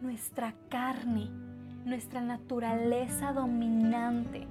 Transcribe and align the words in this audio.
nuestra 0.00 0.54
carne, 0.68 1.28
nuestra 1.84 2.20
naturaleza 2.20 3.32
dominante, 3.32 4.46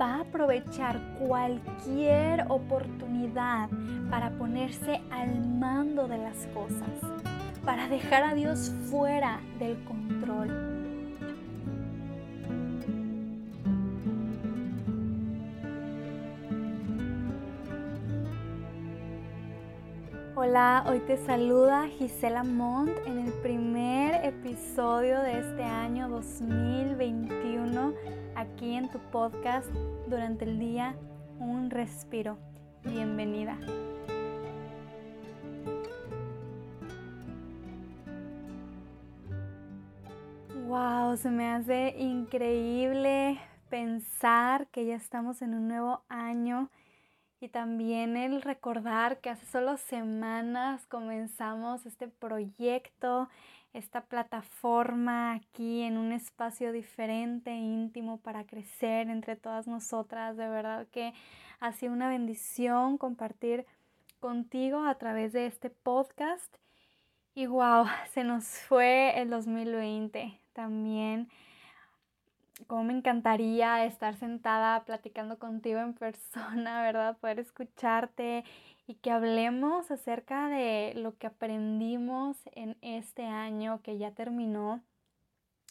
va 0.00 0.16
a 0.16 0.20
aprovechar 0.20 1.00
cualquier 1.18 2.44
oportunidad 2.48 3.68
para 4.10 4.30
ponerse 4.30 5.00
al 5.10 5.46
mando 5.46 6.06
de 6.06 6.18
las 6.18 6.46
cosas, 6.48 6.90
para 7.64 7.88
dejar 7.88 8.22
a 8.22 8.34
Dios 8.34 8.72
fuera 8.90 9.40
del 9.58 9.82
control. 9.84 10.75
Hola, 20.56 20.84
hoy 20.86 21.00
te 21.00 21.18
saluda 21.18 21.86
Gisela 21.86 22.42
Montt 22.42 22.90
en 23.06 23.18
el 23.18 23.32
primer 23.42 24.24
episodio 24.24 25.20
de 25.20 25.40
este 25.40 25.62
año 25.62 26.08
2021 26.08 27.92
aquí 28.34 28.72
en 28.74 28.90
tu 28.90 28.98
podcast 28.98 29.68
durante 30.08 30.46
el 30.46 30.58
día 30.58 30.96
Un 31.38 31.68
respiro. 31.68 32.38
Bienvenida. 32.84 33.58
Wow, 40.66 41.18
se 41.18 41.28
me 41.28 41.50
hace 41.50 41.94
increíble 41.98 43.38
pensar 43.68 44.68
que 44.68 44.86
ya 44.86 44.94
estamos 44.94 45.42
en 45.42 45.52
un 45.52 45.68
nuevo 45.68 46.00
año 46.08 46.70
y 47.40 47.48
también 47.48 48.16
el 48.16 48.40
recordar 48.40 49.20
que 49.20 49.30
hace 49.30 49.44
solo 49.46 49.76
semanas 49.76 50.86
comenzamos 50.86 51.84
este 51.84 52.08
proyecto, 52.08 53.28
esta 53.74 54.00
plataforma 54.02 55.34
aquí 55.34 55.82
en 55.82 55.98
un 55.98 56.12
espacio 56.12 56.72
diferente, 56.72 57.52
íntimo 57.54 58.18
para 58.18 58.44
crecer 58.44 59.10
entre 59.10 59.36
todas 59.36 59.66
nosotras. 59.66 60.36
De 60.38 60.48
verdad 60.48 60.86
que 60.90 61.12
ha 61.60 61.72
sido 61.72 61.92
una 61.92 62.08
bendición 62.08 62.96
compartir 62.96 63.66
contigo 64.18 64.86
a 64.86 64.94
través 64.96 65.34
de 65.34 65.46
este 65.46 65.68
podcast. 65.68 66.56
Y 67.34 67.46
wow, 67.46 67.84
se 68.14 68.24
nos 68.24 68.44
fue 68.46 69.20
el 69.20 69.28
2020 69.28 70.40
también 70.54 71.28
cómo 72.66 72.84
me 72.84 72.94
encantaría 72.94 73.84
estar 73.84 74.16
sentada 74.16 74.84
platicando 74.84 75.38
contigo 75.38 75.80
en 75.80 75.94
persona, 75.94 76.82
¿verdad? 76.82 77.16
Poder 77.18 77.38
escucharte 77.40 78.44
y 78.86 78.94
que 78.94 79.10
hablemos 79.10 79.90
acerca 79.90 80.48
de 80.48 80.92
lo 80.96 81.16
que 81.16 81.26
aprendimos 81.26 82.36
en 82.52 82.76
este 82.82 83.24
año 83.24 83.82
que 83.82 83.98
ya 83.98 84.12
terminó, 84.12 84.82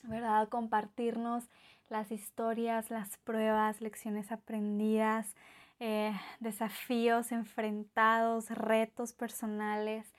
¿verdad? 0.03 0.49
Compartirnos 0.49 1.49
las 1.89 2.11
historias, 2.11 2.89
las 2.89 3.17
pruebas, 3.19 3.81
lecciones 3.81 4.31
aprendidas, 4.31 5.35
eh, 5.79 6.13
desafíos 6.39 7.31
enfrentados, 7.31 8.49
retos 8.49 9.13
personales 9.13 10.13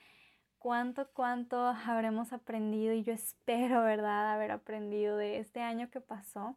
cuánto, 0.67 1.06
cuánto 1.12 1.64
habremos 1.64 2.33
aprendido 2.33 2.92
y 2.92 3.05
yo 3.05 3.12
espero, 3.12 3.84
¿verdad?, 3.84 4.34
haber 4.34 4.50
aprendido 4.50 5.17
de 5.17 5.39
este 5.39 5.61
año 5.61 5.89
que 5.92 6.00
pasó. 6.00 6.56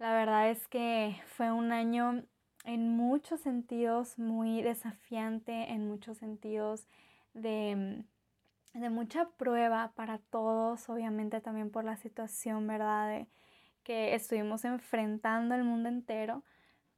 La 0.00 0.12
verdad 0.14 0.50
es 0.50 0.66
que 0.66 1.22
fue 1.24 1.52
un 1.52 1.70
año 1.70 2.24
en 2.64 2.96
muchos 2.96 3.38
sentidos 3.38 4.18
muy 4.18 4.62
desafiante, 4.62 5.70
en 5.70 5.86
muchos 5.86 6.18
sentidos 6.18 6.88
de, 7.34 8.02
de 8.72 8.90
mucha 8.90 9.28
prueba 9.36 9.92
para 9.94 10.18
todos, 10.18 10.88
obviamente 10.88 11.40
también 11.40 11.70
por 11.70 11.84
la 11.84 11.96
situación, 11.96 12.66
¿verdad?, 12.66 13.28
que 13.84 14.16
estuvimos 14.16 14.64
enfrentando 14.64 15.54
el 15.54 15.62
mundo 15.62 15.88
entero 15.88 16.42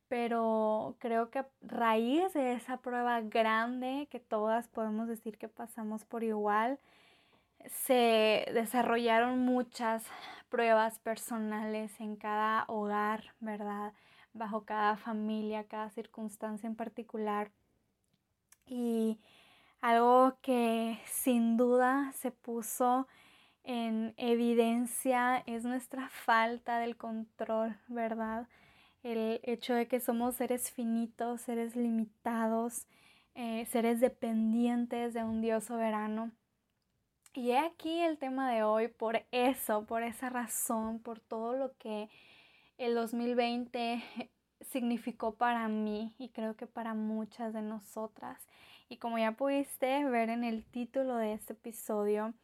pero 0.08 0.96
creo 0.98 1.30
que 1.30 1.40
a 1.40 1.48
raíz 1.62 2.32
de 2.34 2.52
esa 2.52 2.78
prueba 2.78 3.20
grande 3.20 4.08
que 4.10 4.20
todas 4.20 4.68
podemos 4.68 5.08
decir 5.08 5.38
que 5.38 5.48
pasamos 5.48 6.04
por 6.04 6.22
igual, 6.22 6.78
se 7.68 8.46
desarrollaron 8.54 9.40
muchas 9.40 10.04
pruebas 10.48 10.98
personales 11.00 12.00
en 12.00 12.16
cada 12.16 12.64
hogar, 12.68 13.34
¿verdad? 13.40 13.92
Bajo 14.32 14.64
cada 14.64 14.96
familia, 14.96 15.64
cada 15.64 15.90
circunstancia 15.90 16.66
en 16.66 16.76
particular. 16.76 17.50
Y 18.66 19.18
algo 19.80 20.38
que 20.42 20.98
sin 21.06 21.56
duda 21.56 22.12
se 22.12 22.30
puso 22.30 23.06
en 23.64 24.14
evidencia 24.16 25.42
es 25.46 25.64
nuestra 25.64 26.08
falta 26.08 26.78
del 26.78 26.96
control, 26.96 27.76
¿verdad? 27.88 28.46
El 29.12 29.40
hecho 29.44 29.72
de 29.72 29.86
que 29.86 30.00
somos 30.00 30.34
seres 30.34 30.72
finitos, 30.72 31.40
seres 31.42 31.76
limitados, 31.76 32.86
eh, 33.36 33.64
seres 33.66 34.00
dependientes 34.00 35.14
de 35.14 35.22
un 35.22 35.40
Dios 35.40 35.64
soberano. 35.64 36.32
Y 37.32 37.52
he 37.52 37.58
aquí 37.58 38.00
el 38.00 38.18
tema 38.18 38.50
de 38.50 38.64
hoy 38.64 38.88
por 38.88 39.24
eso, 39.30 39.84
por 39.86 40.02
esa 40.02 40.28
razón, 40.28 40.98
por 40.98 41.20
todo 41.20 41.56
lo 41.56 41.76
que 41.76 42.08
el 42.78 42.96
2020 42.96 44.02
significó 44.72 45.36
para 45.36 45.68
mí 45.68 46.16
y 46.18 46.30
creo 46.30 46.56
que 46.56 46.66
para 46.66 46.94
muchas 46.94 47.52
de 47.52 47.62
nosotras. 47.62 48.44
Y 48.88 48.96
como 48.96 49.18
ya 49.18 49.32
pudiste 49.32 50.04
ver 50.04 50.30
en 50.30 50.42
el 50.42 50.64
título 50.64 51.16
de 51.16 51.34
este 51.34 51.52
episodio, 51.52 52.34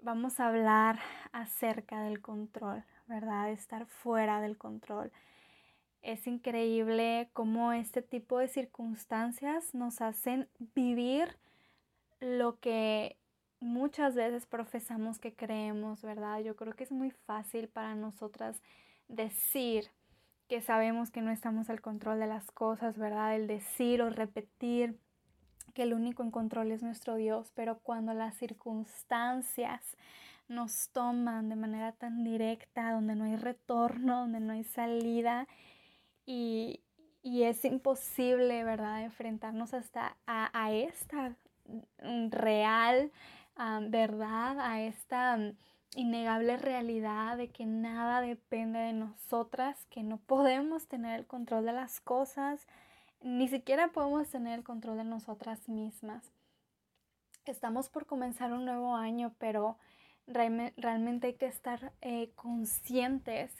vamos 0.00 0.40
a 0.40 0.48
hablar 0.48 0.98
acerca 1.30 2.02
del 2.02 2.20
control, 2.20 2.82
¿verdad? 3.06 3.52
estar 3.52 3.86
fuera 3.86 4.40
del 4.40 4.58
control. 4.58 5.12
Es 6.06 6.28
increíble 6.28 7.30
cómo 7.32 7.72
este 7.72 8.00
tipo 8.00 8.38
de 8.38 8.46
circunstancias 8.46 9.74
nos 9.74 10.00
hacen 10.00 10.48
vivir 10.72 11.36
lo 12.20 12.60
que 12.60 13.16
muchas 13.58 14.14
veces 14.14 14.46
profesamos 14.46 15.18
que 15.18 15.34
creemos, 15.34 16.02
¿verdad? 16.02 16.38
Yo 16.42 16.54
creo 16.54 16.74
que 16.74 16.84
es 16.84 16.92
muy 16.92 17.10
fácil 17.10 17.66
para 17.66 17.96
nosotras 17.96 18.62
decir 19.08 19.90
que 20.46 20.60
sabemos 20.60 21.10
que 21.10 21.22
no 21.22 21.32
estamos 21.32 21.70
al 21.70 21.80
control 21.80 22.20
de 22.20 22.28
las 22.28 22.52
cosas, 22.52 22.96
¿verdad? 22.96 23.34
El 23.34 23.48
decir 23.48 24.00
o 24.00 24.08
repetir 24.08 25.00
que 25.74 25.82
el 25.82 25.92
único 25.92 26.22
en 26.22 26.30
control 26.30 26.70
es 26.70 26.84
nuestro 26.84 27.16
Dios, 27.16 27.50
pero 27.56 27.80
cuando 27.80 28.14
las 28.14 28.36
circunstancias 28.36 29.96
nos 30.46 30.88
toman 30.90 31.48
de 31.48 31.56
manera 31.56 31.90
tan 31.90 32.22
directa, 32.22 32.92
donde 32.92 33.16
no 33.16 33.24
hay 33.24 33.34
retorno, 33.34 34.20
donde 34.20 34.38
no 34.38 34.52
hay 34.52 34.62
salida, 34.62 35.48
y, 36.26 36.82
es 37.22 37.64
imposible, 37.64 38.64
¿verdad?, 38.64 39.02
enfrentarnos 39.02 39.72
hasta 39.74 40.16
a, 40.26 40.72
esta 40.72 41.36
real 42.30 43.10
verdad, 43.88 44.60
a 44.60 44.82
esta 44.82 45.38
innegable 45.94 46.56
realidad 46.56 47.36
de 47.36 47.48
que 47.48 47.64
nada 47.64 48.20
depende 48.20 48.78
de 48.78 48.92
nosotras, 48.92 49.86
que 49.86 50.02
no 50.02 50.18
podemos 50.18 50.86
tener 50.88 51.18
el 51.18 51.26
control 51.26 51.64
de 51.64 51.72
las 51.72 52.00
cosas, 52.00 52.66
ni 53.22 53.48
siquiera 53.48 53.88
podemos 53.88 54.28
tener 54.28 54.58
el 54.58 54.64
control 54.64 54.98
de 54.98 55.04
nosotras 55.04 55.68
mismas. 55.68 56.32
Estamos 57.46 57.88
por 57.88 58.06
comenzar 58.06 58.52
un 58.52 58.64
nuevo 58.64 58.94
año, 58.94 59.32
pero 59.38 59.78
realmente 60.26 61.28
hay 61.28 61.34
que 61.34 61.46
estar 61.46 61.92
eh, 62.00 62.32
conscientes 62.34 63.52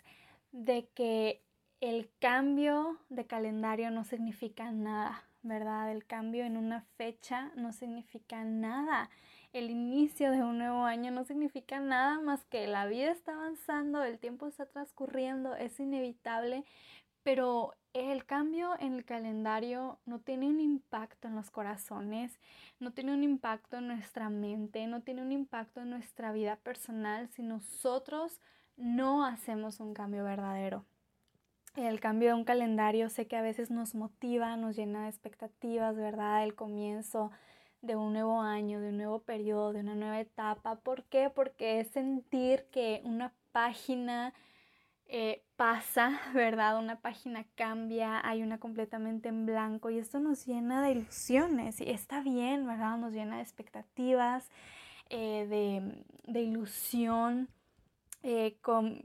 de 0.51 0.89
que 0.95 1.46
el 1.81 2.11
cambio 2.21 2.99
de 3.11 3.27
calendario 3.27 3.91
no 3.91 4.05
significa 4.05 4.71
nada, 4.71 5.25
¿verdad? 5.43 5.93
El 5.93 6.07
cambio 6.07 6.45
en 6.45 6.57
una 6.57 6.83
fecha 6.97 7.53
no 7.57 7.73
significa 7.73 8.45
nada. 8.45 9.11
El 9.53 9.71
inicio 9.71 10.31
de 10.31 10.43
un 10.43 10.59
nuevo 10.59 10.85
año 10.85 11.11
no 11.11 11.25
significa 11.25 11.81
nada 11.81 12.21
más 12.21 12.45
que 12.45 12.67
la 12.67 12.87
vida 12.87 13.11
está 13.11 13.35
avanzando, 13.35 14.03
el 14.03 14.19
tiempo 14.19 14.47
está 14.47 14.67
transcurriendo, 14.67 15.55
es 15.55 15.79
inevitable, 15.79 16.65
pero 17.23 17.75
el 17.93 18.25
cambio 18.27 18.75
en 18.79 18.95
el 18.95 19.05
calendario 19.05 19.99
no 20.07 20.21
tiene 20.21 20.49
un 20.49 20.61
impacto 20.61 21.29
en 21.29 21.35
los 21.35 21.51
corazones, 21.51 22.39
no 22.79 22.93
tiene 22.93 23.15
un 23.15 23.23
impacto 23.23 23.79
en 23.79 23.89
nuestra 23.89 24.31
mente, 24.31 24.87
no 24.87 25.03
tiene 25.03 25.23
un 25.23 25.33
impacto 25.33 25.81
en 25.81 25.91
nuestra 25.91 26.33
vida 26.33 26.57
personal 26.57 27.29
si 27.29 27.43
nosotros 27.43 28.41
no 28.77 29.25
hacemos 29.25 29.81
un 29.81 29.95
cambio 29.95 30.25
verdadero. 30.25 30.85
El 31.77 32.01
cambio 32.01 32.31
de 32.31 32.35
un 32.35 32.45
calendario 32.45 33.11
sé 33.11 33.27
que 33.27 33.37
a 33.37 33.43
veces 33.43 33.71
nos 33.71 33.95
motiva, 33.95 34.57
nos 34.57 34.77
llena 34.77 35.03
de 35.05 35.11
expectativas, 35.11 35.95
¿verdad? 35.95 36.43
El 36.43 36.55
comienzo 36.55 37.31
de 37.83 37.97
un 37.97 38.15
nuevo 38.15 38.41
año, 38.41 38.81
de 38.81 38.89
un 38.89 38.97
nuevo 38.97 39.21
periodo, 39.21 39.73
de 39.75 39.81
una 39.81 39.95
nueva 39.95 40.19
etapa. 40.21 40.77
¿Por 40.77 41.05
qué? 41.05 41.31
Porque 41.31 41.81
es 41.81 41.89
sentir 41.89 42.65
que 42.73 43.03
una 43.05 43.33
página 43.53 44.33
eh, 45.09 45.43
pasa, 45.57 46.19
¿verdad? 46.35 46.79
Una 46.79 47.01
página 47.01 47.45
cambia, 47.55 48.27
hay 48.27 48.43
una 48.43 48.59
completamente 48.59 49.29
en 49.29 49.47
blanco 49.47 49.91
y 49.91 49.99
esto 49.99 50.19
nos 50.19 50.47
llena 50.47 50.83
de 50.83 50.93
ilusiones 50.93 51.81
y 51.81 51.91
está 51.91 52.23
bien, 52.23 52.67
¿verdad? 52.67 52.97
Nos 52.99 53.13
llena 53.13 53.37
de 53.37 53.43
expectativas. 53.43 54.49
eh, 55.11 55.47
de, 55.49 56.33
de, 56.33 56.41
ilusión. 56.43 57.49
Eh, 58.29 58.59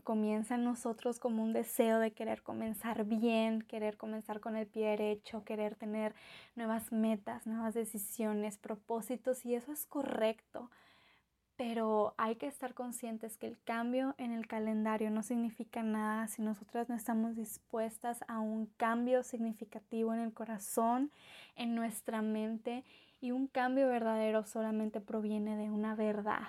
comienza 0.04 0.56
en 0.56 0.64
nosotros 0.64 1.20
como 1.20 1.44
un 1.44 1.54
deseo 1.54 2.00
de 2.00 2.12
querer 2.12 2.42
comenzar 2.42 3.06
bien, 3.06 3.62
querer 3.62 3.96
comenzar 3.96 4.40
con 4.40 4.56
el 4.56 4.66
pie 4.66 4.88
derecho, 4.88 5.44
querer 5.44 5.76
tener 5.76 6.16
nuevas 6.56 6.92
metas, 6.92 7.46
nuevas 7.46 7.76
decisiones, 7.76 8.58
propósitos 8.58 9.46
y 9.46 9.54
eso 9.54 9.72
es 9.72 9.86
correcto 9.86 10.72
pero 11.56 12.16
hay 12.18 12.38
que 12.38 12.48
estar 12.48 12.74
conscientes 12.74 13.38
que 13.38 13.46
el 13.46 13.62
cambio 13.62 14.16
en 14.18 14.32
el 14.32 14.48
calendario 14.48 15.12
no 15.12 15.22
significa 15.22 15.84
nada 15.84 16.28
si 16.28 16.42
nosotras 16.42 16.90
no 16.90 16.96
estamos 16.96 17.36
dispuestas 17.36 18.24
a 18.28 18.40
un 18.40 18.66
cambio 18.78 19.22
significativo 19.22 20.12
en 20.16 20.22
el 20.22 20.34
corazón, 20.34 21.12
en 21.56 21.76
nuestra 21.76 22.24
mente 22.24 22.84
y 23.20 23.30
un 23.30 23.46
cambio 23.46 23.88
verdadero 23.88 24.44
solamente 24.48 25.02
proviene 25.02 25.56
de 25.56 25.70
una 25.70 25.94
verdad. 25.94 26.48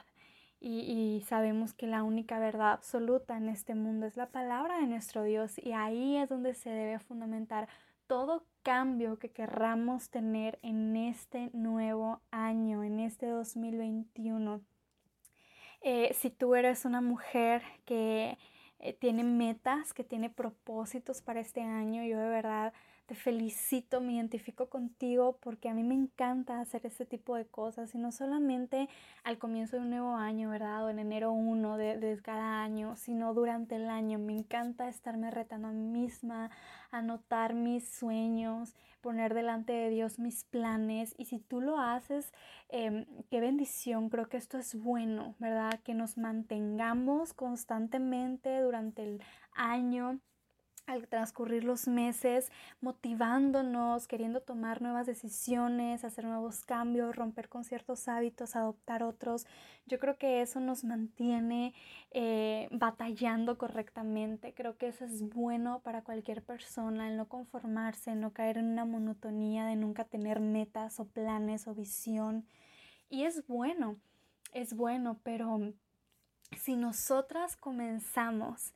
Y, 0.64 1.24
sabemos 1.26 1.74
que 1.74 1.88
la 1.88 2.04
única 2.04 2.38
verdad 2.38 2.70
absoluta 2.70 3.36
en 3.36 3.48
este 3.48 3.74
mundo 3.74 4.06
es 4.06 4.16
la 4.16 4.30
palabra 4.30 4.78
de 4.78 4.86
nuestro 4.86 5.24
Dios 5.24 5.58
y 5.58 5.72
ahí 5.72 6.16
es 6.16 6.28
donde 6.28 6.54
se 6.54 6.70
debe 6.70 7.00
fundamentar 7.00 7.68
todo 8.06 8.46
cambio 8.62 9.18
que 9.18 9.32
querramos 9.32 10.10
tener 10.10 10.60
en 10.62 10.94
este 10.94 11.50
nuevo 11.52 12.20
año, 12.30 12.84
en 12.84 13.00
este 13.00 13.26
2021. 13.26 14.60
Eh, 15.80 16.14
si 16.14 16.30
tú 16.30 16.54
eres 16.54 16.84
una 16.84 17.00
mujer 17.00 17.62
que 17.84 18.38
eh, 18.78 18.92
tiene 18.92 19.24
metas, 19.24 19.92
que 19.92 20.04
tiene 20.04 20.30
propósitos 20.30 21.22
para 21.22 21.40
este 21.40 21.62
año, 21.62 22.04
yo 22.04 22.20
de 22.20 22.28
verdad 22.28 22.72
te 23.06 23.14
felicito, 23.14 24.00
me 24.00 24.14
identifico 24.14 24.68
contigo 24.68 25.38
porque 25.42 25.68
a 25.68 25.74
mí 25.74 25.82
me 25.82 25.94
encanta 25.94 26.60
hacer 26.60 26.86
este 26.86 27.04
tipo 27.04 27.36
de 27.36 27.46
cosas 27.46 27.94
y 27.94 27.98
no 27.98 28.12
solamente 28.12 28.88
al 29.24 29.38
comienzo 29.38 29.76
de 29.76 29.82
un 29.82 29.90
nuevo 29.90 30.14
año, 30.14 30.50
¿verdad? 30.50 30.84
O 30.84 30.88
en 30.88 30.98
enero 30.98 31.32
1 31.32 31.76
de, 31.76 31.98
de 31.98 32.22
cada 32.22 32.62
año, 32.62 32.96
sino 32.96 33.34
durante 33.34 33.76
el 33.76 33.88
año. 33.90 34.18
Me 34.18 34.32
encanta 34.34 34.88
estarme 34.88 35.30
retando 35.30 35.68
a 35.68 35.72
mí 35.72 35.84
misma, 35.84 36.50
anotar 36.90 37.54
mis 37.54 37.88
sueños, 37.88 38.74
poner 39.00 39.34
delante 39.34 39.72
de 39.72 39.90
Dios 39.90 40.18
mis 40.18 40.44
planes 40.44 41.14
y 41.18 41.26
si 41.26 41.38
tú 41.40 41.60
lo 41.60 41.78
haces, 41.78 42.32
em, 42.68 43.04
qué 43.30 43.40
bendición, 43.40 44.08
creo 44.08 44.28
que 44.28 44.36
esto 44.36 44.58
es 44.58 44.74
bueno, 44.74 45.34
¿verdad? 45.38 45.80
Que 45.82 45.92
nos 45.92 46.16
mantengamos 46.16 47.34
constantemente 47.34 48.60
durante 48.60 49.02
el 49.02 49.22
año 49.54 50.20
al 50.86 51.06
transcurrir 51.08 51.64
los 51.64 51.86
meses, 51.86 52.50
motivándonos, 52.80 54.06
queriendo 54.06 54.40
tomar 54.40 54.82
nuevas 54.82 55.06
decisiones, 55.06 56.04
hacer 56.04 56.24
nuevos 56.24 56.64
cambios, 56.64 57.14
romper 57.14 57.48
con 57.48 57.64
ciertos 57.64 58.08
hábitos, 58.08 58.56
adoptar 58.56 59.02
otros. 59.02 59.46
Yo 59.86 59.98
creo 59.98 60.18
que 60.18 60.42
eso 60.42 60.60
nos 60.60 60.84
mantiene 60.84 61.74
eh, 62.10 62.68
batallando 62.72 63.58
correctamente. 63.58 64.54
Creo 64.54 64.76
que 64.76 64.88
eso 64.88 65.04
es 65.04 65.22
bueno 65.28 65.80
para 65.80 66.02
cualquier 66.02 66.42
persona, 66.42 67.08
el 67.08 67.16
no 67.16 67.28
conformarse, 67.28 68.14
no 68.14 68.32
caer 68.32 68.58
en 68.58 68.66
una 68.66 68.84
monotonía 68.84 69.64
de 69.66 69.76
nunca 69.76 70.04
tener 70.04 70.40
metas 70.40 70.98
o 71.00 71.06
planes 71.06 71.68
o 71.68 71.74
visión. 71.74 72.46
Y 73.08 73.24
es 73.24 73.46
bueno, 73.46 73.96
es 74.52 74.74
bueno, 74.74 75.20
pero 75.22 75.72
si 76.56 76.76
nosotras 76.76 77.56
comenzamos 77.56 78.72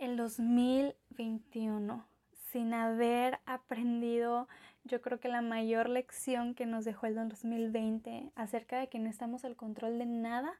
el 0.00 0.16
2021 0.16 2.04
sin 2.52 2.72
haber 2.72 3.40
aprendido, 3.46 4.48
yo 4.84 5.02
creo 5.02 5.20
que 5.20 5.28
la 5.28 5.42
mayor 5.42 5.88
lección 5.88 6.54
que 6.54 6.66
nos 6.66 6.84
dejó 6.84 7.06
el 7.06 7.14
2020 7.14 8.30
acerca 8.34 8.78
de 8.78 8.88
que 8.88 8.98
no 8.98 9.10
estamos 9.10 9.44
al 9.44 9.56
control 9.56 9.98
de 9.98 10.06
nada, 10.06 10.52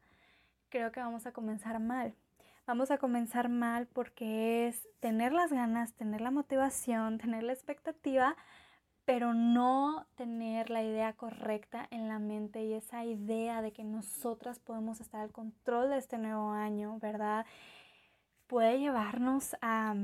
creo 0.69 0.93
que 0.93 1.00
vamos 1.00 1.26
a 1.26 1.32
comenzar 1.32 1.81
mal. 1.81 2.14
Vamos 2.67 2.90
a 2.90 2.99
comenzar 2.99 3.49
mal 3.49 3.87
porque 3.87 4.69
es 4.69 4.87
tener 5.00 5.32
las 5.32 5.50
ganas, 5.50 5.94
tener 5.94 6.20
la 6.20 6.31
motivación, 6.31 7.17
tener 7.17 7.43
la 7.43 7.55
expectativa, 7.55 8.37
pero 9.06 9.32
no 9.32 10.06
tener 10.17 10.69
la 10.69 10.82
idea 10.82 11.14
correcta 11.14 11.88
en 11.91 12.08
la 12.08 12.19
mente 12.19 12.62
y 12.64 12.75
esa 12.75 13.06
idea 13.06 13.62
de 13.62 13.73
que 13.73 13.84
nosotras 13.84 14.58
podemos 14.58 15.00
estar 15.00 15.23
al 15.23 15.32
control 15.32 15.88
de 15.88 15.96
este 15.96 16.19
nuevo 16.19 16.50
año, 16.50 16.99
¿verdad? 16.99 17.46
Puede 18.49 18.81
llevarnos 18.81 19.55
a, 19.61 19.95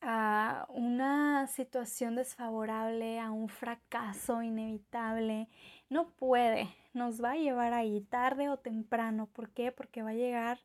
a 0.00 0.66
una 0.70 1.46
situación 1.48 2.16
desfavorable, 2.16 3.20
a 3.20 3.30
un 3.30 3.48
fracaso 3.48 4.42
inevitable. 4.42 5.48
No 5.90 6.08
puede, 6.10 6.74
nos 6.94 7.22
va 7.22 7.32
a 7.32 7.36
llevar 7.36 7.74
ahí 7.74 8.00
tarde 8.00 8.48
o 8.48 8.56
temprano. 8.56 9.26
¿Por 9.26 9.50
qué? 9.50 9.72
Porque 9.72 10.02
va 10.02 10.10
a 10.10 10.14
llegar 10.14 10.60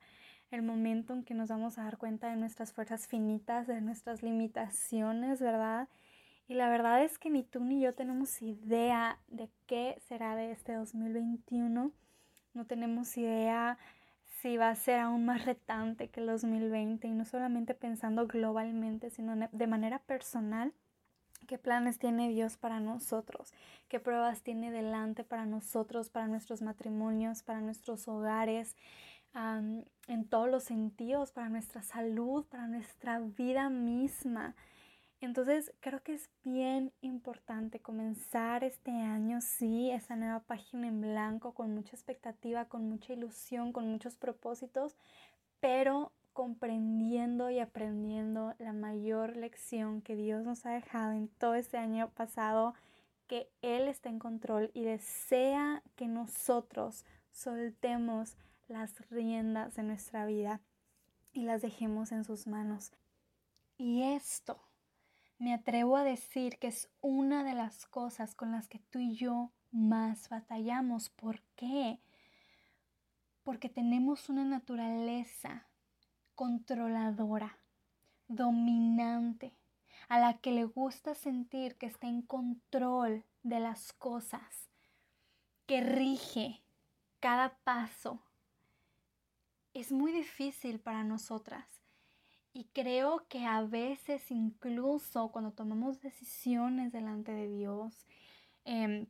el 0.51 0.61
momento 0.61 1.13
en 1.13 1.23
que 1.23 1.33
nos 1.33 1.49
vamos 1.49 1.77
a 1.77 1.83
dar 1.83 1.97
cuenta 1.97 2.29
de 2.29 2.35
nuestras 2.35 2.73
fuerzas 2.73 3.07
finitas, 3.07 3.67
de 3.67 3.81
nuestras 3.81 4.21
limitaciones, 4.21 5.41
¿verdad? 5.41 5.89
Y 6.47 6.55
la 6.55 6.69
verdad 6.69 7.03
es 7.03 7.17
que 7.17 7.29
ni 7.29 7.43
tú 7.43 7.61
ni 7.61 7.81
yo 7.81 7.95
tenemos 7.95 8.41
idea 8.41 9.17
de 9.27 9.49
qué 9.65 9.97
será 10.07 10.35
de 10.35 10.51
este 10.51 10.73
2021. 10.73 11.91
No 12.53 12.65
tenemos 12.65 13.17
idea 13.17 13.77
si 14.41 14.57
va 14.57 14.69
a 14.69 14.75
ser 14.75 14.99
aún 14.99 15.25
más 15.25 15.45
retante 15.45 16.09
que 16.09 16.19
el 16.19 16.25
2020 16.25 17.07
y 17.07 17.11
no 17.11 17.25
solamente 17.25 17.75
pensando 17.75 18.25
globalmente, 18.25 19.11
sino 19.11 19.35
de 19.35 19.67
manera 19.67 19.99
personal. 19.99 20.73
¿Qué 21.47 21.57
planes 21.57 21.99
tiene 21.99 22.29
Dios 22.29 22.57
para 22.57 22.79
nosotros? 22.79 23.53
¿Qué 23.87 23.99
pruebas 23.99 24.41
tiene 24.41 24.71
delante 24.71 25.23
para 25.23 25.45
nosotros, 25.45 26.09
para 26.09 26.27
nuestros 26.27 26.61
matrimonios, 26.61 27.43
para 27.43 27.61
nuestros 27.61 28.07
hogares, 28.07 28.75
en 29.33 30.27
todos 30.29 30.49
los 30.49 30.63
sentidos, 30.63 31.31
para 31.31 31.49
nuestra 31.49 31.83
salud, 31.83 32.45
para 32.45 32.67
nuestra 32.67 33.19
vida 33.19 33.69
misma? 33.69 34.55
Entonces 35.21 35.71
creo 35.81 36.01
que 36.01 36.15
es 36.15 36.31
bien 36.43 36.91
importante 37.01 37.79
comenzar 37.79 38.63
este 38.63 38.89
año, 38.89 39.39
sí, 39.39 39.91
esa 39.91 40.15
nueva 40.15 40.39
página 40.39 40.87
en 40.87 40.99
blanco, 40.99 41.53
con 41.53 41.75
mucha 41.75 41.95
expectativa, 41.95 42.65
con 42.65 42.89
mucha 42.89 43.13
ilusión, 43.13 43.71
con 43.71 43.87
muchos 43.87 44.15
propósitos, 44.15 44.97
pero 45.59 46.11
comprendiendo 46.33 47.51
y 47.51 47.59
aprendiendo 47.59 48.55
la 48.57 48.73
mayor 48.73 49.35
lección 49.35 50.01
que 50.01 50.15
Dios 50.15 50.43
nos 50.43 50.65
ha 50.65 50.71
dejado 50.71 51.11
en 51.11 51.27
todo 51.27 51.53
este 51.53 51.77
año 51.77 52.09
pasado, 52.09 52.73
que 53.27 53.47
Él 53.61 53.87
está 53.87 54.09
en 54.09 54.17
control 54.17 54.71
y 54.73 54.85
desea 54.85 55.83
que 55.95 56.07
nosotros 56.07 57.05
soltemos 57.31 58.37
las 58.67 59.07
riendas 59.11 59.75
de 59.75 59.83
nuestra 59.83 60.25
vida 60.25 60.61
y 61.31 61.43
las 61.43 61.61
dejemos 61.61 62.11
en 62.11 62.23
sus 62.23 62.47
manos. 62.47 62.91
Y 63.77 64.01
esto 64.01 64.59
me 65.41 65.55
atrevo 65.55 65.97
a 65.97 66.03
decir 66.03 66.59
que 66.59 66.67
es 66.67 66.87
una 67.01 67.43
de 67.43 67.55
las 67.55 67.87
cosas 67.87 68.35
con 68.35 68.51
las 68.51 68.67
que 68.67 68.77
tú 68.77 68.99
y 68.99 69.15
yo 69.15 69.51
más 69.71 70.29
batallamos. 70.29 71.09
¿Por 71.09 71.41
qué? 71.55 71.99
Porque 73.41 73.67
tenemos 73.67 74.29
una 74.29 74.45
naturaleza 74.45 75.67
controladora, 76.35 77.57
dominante, 78.27 79.57
a 80.09 80.19
la 80.19 80.37
que 80.37 80.51
le 80.51 80.65
gusta 80.65 81.15
sentir 81.15 81.75
que 81.75 81.87
está 81.87 82.05
en 82.05 82.21
control 82.21 83.25
de 83.41 83.59
las 83.59 83.93
cosas, 83.93 84.69
que 85.65 85.81
rige 85.81 86.61
cada 87.19 87.57
paso. 87.63 88.21
Es 89.73 89.91
muy 89.91 90.11
difícil 90.11 90.79
para 90.79 91.03
nosotras 91.03 91.80
y 92.53 92.65
creo 92.73 93.25
que 93.29 93.45
a 93.45 93.61
veces 93.63 94.29
incluso 94.31 95.29
cuando 95.31 95.51
tomamos 95.51 96.01
decisiones 96.01 96.91
delante 96.91 97.31
de 97.31 97.47
Dios, 97.47 98.05
em, 98.65 99.07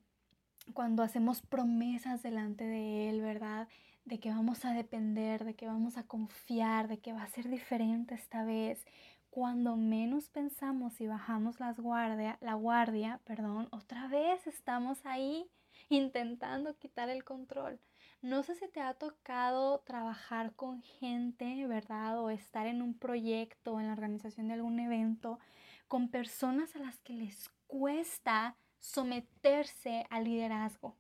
cuando 0.74 1.04
hacemos 1.04 1.42
promesas 1.42 2.22
delante 2.24 2.66
de 2.66 3.10
Él, 3.10 3.22
¿verdad? 3.22 3.68
De 4.06 4.20
que 4.20 4.30
vamos 4.30 4.66
a 4.66 4.74
depender, 4.74 5.44
de 5.44 5.56
que 5.56 5.68
vamos 5.68 5.98
a 5.98 6.04
confiar, 6.04 6.88
de 6.88 7.00
que 7.00 7.14
va 7.14 7.24
a 7.24 7.28
ser 7.30 7.50
diferente 7.50 8.16
esta 8.16 8.44
vez. 8.44 8.86
Cuando 9.30 9.76
menos 9.78 10.30
pensamos 10.30 11.02
y 11.02 11.08
bajamos 11.08 11.60
las 11.60 11.80
guardia, 11.80 12.38
la 12.42 12.54
guardia, 12.56 13.22
perdón, 13.26 13.70
otra 13.72 14.08
vez 14.08 14.46
estamos 14.48 15.06
ahí 15.06 15.50
intentando 15.90 16.78
quitar 16.78 17.10
el 17.10 17.24
control. 17.24 17.80
No 18.22 18.44
sé 18.44 18.54
si 18.54 18.68
te 18.68 18.82
ha 18.82 18.94
tocado 18.94 19.80
trabajar 19.80 20.54
con 20.56 20.84
gente, 20.84 21.66
¿verdad? 21.66 22.20
O 22.20 22.30
estar 22.30 22.68
en 22.68 22.84
un 22.84 22.94
proyecto, 22.94 23.80
en 23.80 23.88
la 23.88 23.94
organización 23.94 24.48
de 24.48 24.54
algún 24.54 24.80
evento, 24.80 25.40
con 25.88 26.10
personas 26.10 26.76
a 26.76 26.80
las 26.80 27.00
que 27.00 27.14
les 27.14 27.50
cuesta 27.66 28.58
someterse 28.78 30.06
al 30.12 30.26
liderazgo 30.26 30.96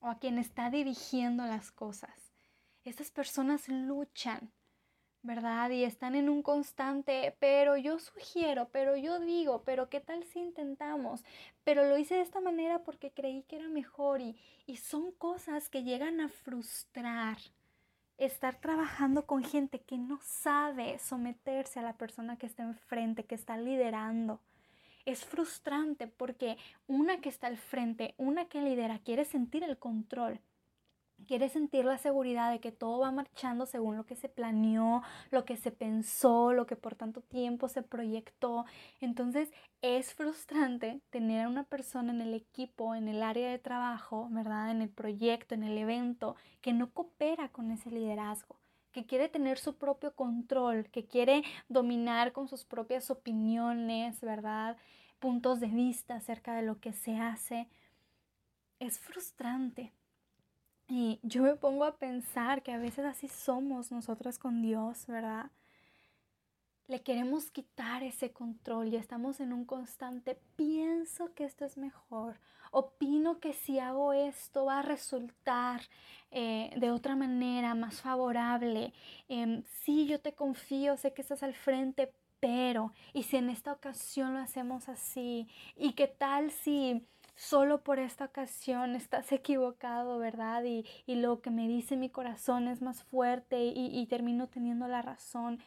o 0.00 0.08
a 0.08 0.18
quien 0.18 0.38
está 0.38 0.70
dirigiendo 0.70 1.44
las 1.44 1.70
cosas. 1.70 2.32
Estas 2.82 3.10
personas 3.10 3.68
luchan, 3.68 4.50
¿verdad? 5.28 5.68
Y 5.70 5.84
están 5.84 6.14
en 6.14 6.30
un 6.30 6.42
constante, 6.42 7.36
pero 7.38 7.76
yo 7.76 7.98
sugiero, 7.98 8.70
pero 8.72 8.96
yo 8.96 9.20
digo, 9.20 9.62
pero 9.62 9.90
¿qué 9.90 10.00
tal 10.00 10.24
si 10.24 10.40
intentamos? 10.40 11.22
Pero 11.64 11.84
lo 11.84 11.98
hice 11.98 12.14
de 12.14 12.22
esta 12.22 12.40
manera 12.40 12.82
porque 12.82 13.10
creí 13.10 13.42
que 13.42 13.56
era 13.56 13.68
mejor 13.68 14.22
y, 14.22 14.36
y 14.66 14.78
son 14.78 15.12
cosas 15.12 15.68
que 15.68 15.84
llegan 15.84 16.20
a 16.20 16.30
frustrar. 16.30 17.36
Estar 18.16 18.58
trabajando 18.58 19.26
con 19.26 19.44
gente 19.44 19.80
que 19.80 19.98
no 19.98 20.18
sabe 20.22 20.98
someterse 20.98 21.78
a 21.78 21.82
la 21.82 21.98
persona 21.98 22.38
que 22.38 22.46
está 22.46 22.62
enfrente, 22.62 23.24
que 23.24 23.34
está 23.34 23.58
liderando. 23.58 24.40
Es 25.04 25.26
frustrante 25.26 26.06
porque 26.06 26.56
una 26.86 27.20
que 27.20 27.28
está 27.28 27.48
al 27.48 27.58
frente, 27.58 28.14
una 28.16 28.46
que 28.46 28.62
lidera, 28.62 28.98
quiere 28.98 29.26
sentir 29.26 29.62
el 29.62 29.78
control 29.78 30.40
Quiere 31.26 31.48
sentir 31.48 31.84
la 31.84 31.98
seguridad 31.98 32.50
de 32.50 32.60
que 32.60 32.72
todo 32.72 33.00
va 33.00 33.10
marchando 33.10 33.66
según 33.66 33.96
lo 33.96 34.06
que 34.06 34.16
se 34.16 34.28
planeó, 34.28 35.02
lo 35.30 35.44
que 35.44 35.56
se 35.56 35.70
pensó, 35.70 36.52
lo 36.52 36.66
que 36.66 36.76
por 36.76 36.94
tanto 36.94 37.20
tiempo 37.20 37.68
se 37.68 37.82
proyectó. 37.82 38.64
Entonces 39.00 39.52
es 39.82 40.14
frustrante 40.14 41.02
tener 41.10 41.44
a 41.44 41.48
una 41.48 41.64
persona 41.64 42.12
en 42.12 42.20
el 42.22 42.34
equipo, 42.34 42.94
en 42.94 43.08
el 43.08 43.22
área 43.22 43.50
de 43.50 43.58
trabajo, 43.58 44.28
¿verdad? 44.30 44.70
En 44.70 44.80
el 44.80 44.90
proyecto, 44.90 45.54
en 45.54 45.64
el 45.64 45.76
evento, 45.76 46.36
que 46.60 46.72
no 46.72 46.90
coopera 46.92 47.50
con 47.50 47.70
ese 47.72 47.90
liderazgo 47.90 48.56
que 48.92 49.06
quiere 49.06 49.28
tener 49.28 49.58
su 49.58 49.76
propio 49.76 50.14
control, 50.14 50.88
que 50.90 51.06
quiere 51.06 51.42
dominar 51.68 52.32
con 52.32 52.48
sus 52.48 52.64
propias 52.64 53.10
opiniones, 53.10 54.20
¿verdad? 54.20 54.76
Puntos 55.18 55.60
de 55.60 55.68
vista 55.68 56.16
acerca 56.16 56.54
de 56.54 56.62
lo 56.62 56.80
que 56.80 56.92
se 56.92 57.16
hace. 57.16 57.68
Es 58.80 58.98
frustrante, 58.98 59.92
y 60.88 61.20
yo 61.22 61.42
me 61.42 61.54
pongo 61.54 61.84
a 61.84 61.98
pensar 61.98 62.62
que 62.62 62.72
a 62.72 62.78
veces 62.78 63.04
así 63.04 63.28
somos 63.28 63.92
nosotras 63.92 64.38
con 64.38 64.62
Dios, 64.62 65.06
¿verdad? 65.06 65.50
Le 66.86 67.02
queremos 67.02 67.50
quitar 67.50 68.02
ese 68.02 68.32
control 68.32 68.88
y 68.88 68.96
estamos 68.96 69.40
en 69.40 69.52
un 69.52 69.66
constante, 69.66 70.40
pienso 70.56 71.34
que 71.34 71.44
esto 71.44 71.66
es 71.66 71.76
mejor, 71.76 72.40
opino 72.70 73.38
que 73.40 73.52
si 73.52 73.78
hago 73.78 74.14
esto 74.14 74.64
va 74.64 74.78
a 74.78 74.82
resultar 74.82 75.82
eh, 76.30 76.70
de 76.76 76.90
otra 76.90 77.14
manera, 77.16 77.74
más 77.74 78.00
favorable. 78.00 78.94
Eh, 79.28 79.62
sí, 79.82 80.06
yo 80.06 80.20
te 80.20 80.32
confío, 80.32 80.96
sé 80.96 81.12
que 81.12 81.20
estás 81.20 81.42
al 81.42 81.54
frente, 81.54 82.12
pero, 82.40 82.92
¿y 83.12 83.24
si 83.24 83.36
en 83.36 83.50
esta 83.50 83.72
ocasión 83.72 84.32
lo 84.34 84.40
hacemos 84.40 84.88
así? 84.88 85.48
¿Y 85.76 85.92
qué 85.92 86.06
tal 86.06 86.50
si 86.50 87.06
solo 87.38 87.84
por 87.84 88.00
esta 88.00 88.24
ocasión 88.24 88.96
estás 88.96 89.30
equivocado, 89.30 90.18
¿verdad? 90.18 90.64
Y, 90.64 90.84
lo 91.06 91.40
que 91.40 91.50
me 91.50 91.68
dice 91.68 91.96
mi 91.96 92.10
corazón 92.10 92.66
es 92.66 92.82
más 92.82 93.04
fuerte 93.04 93.64
y, 93.64 93.96
y 93.96 94.06
termino 94.06 94.48
teniendo 94.48 94.88
la 94.88 95.02
razón. 95.02 95.60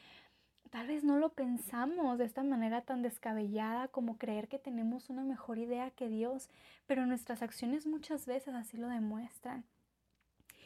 Tal 0.69 0.87
vez 0.87 1.05
no 1.05 1.17
lo 1.17 1.29
pensamos 1.29 2.17
de 2.17 2.25
esta 2.25 2.43
manera 2.43 2.81
tan 2.81 3.01
descabellada 3.01 3.87
como 3.87 4.17
creer 4.17 4.49
que 4.49 4.59
tenemos 4.59 5.09
una 5.09 5.23
mejor 5.23 5.59
idea 5.59 5.91
que 5.91 6.09
Dios, 6.09 6.49
pero 6.87 7.05
nuestras 7.05 7.41
acciones 7.41 7.87
muchas 7.87 8.25
veces 8.25 8.53
así 8.53 8.75
lo 8.75 8.89
demuestran. 8.89 9.63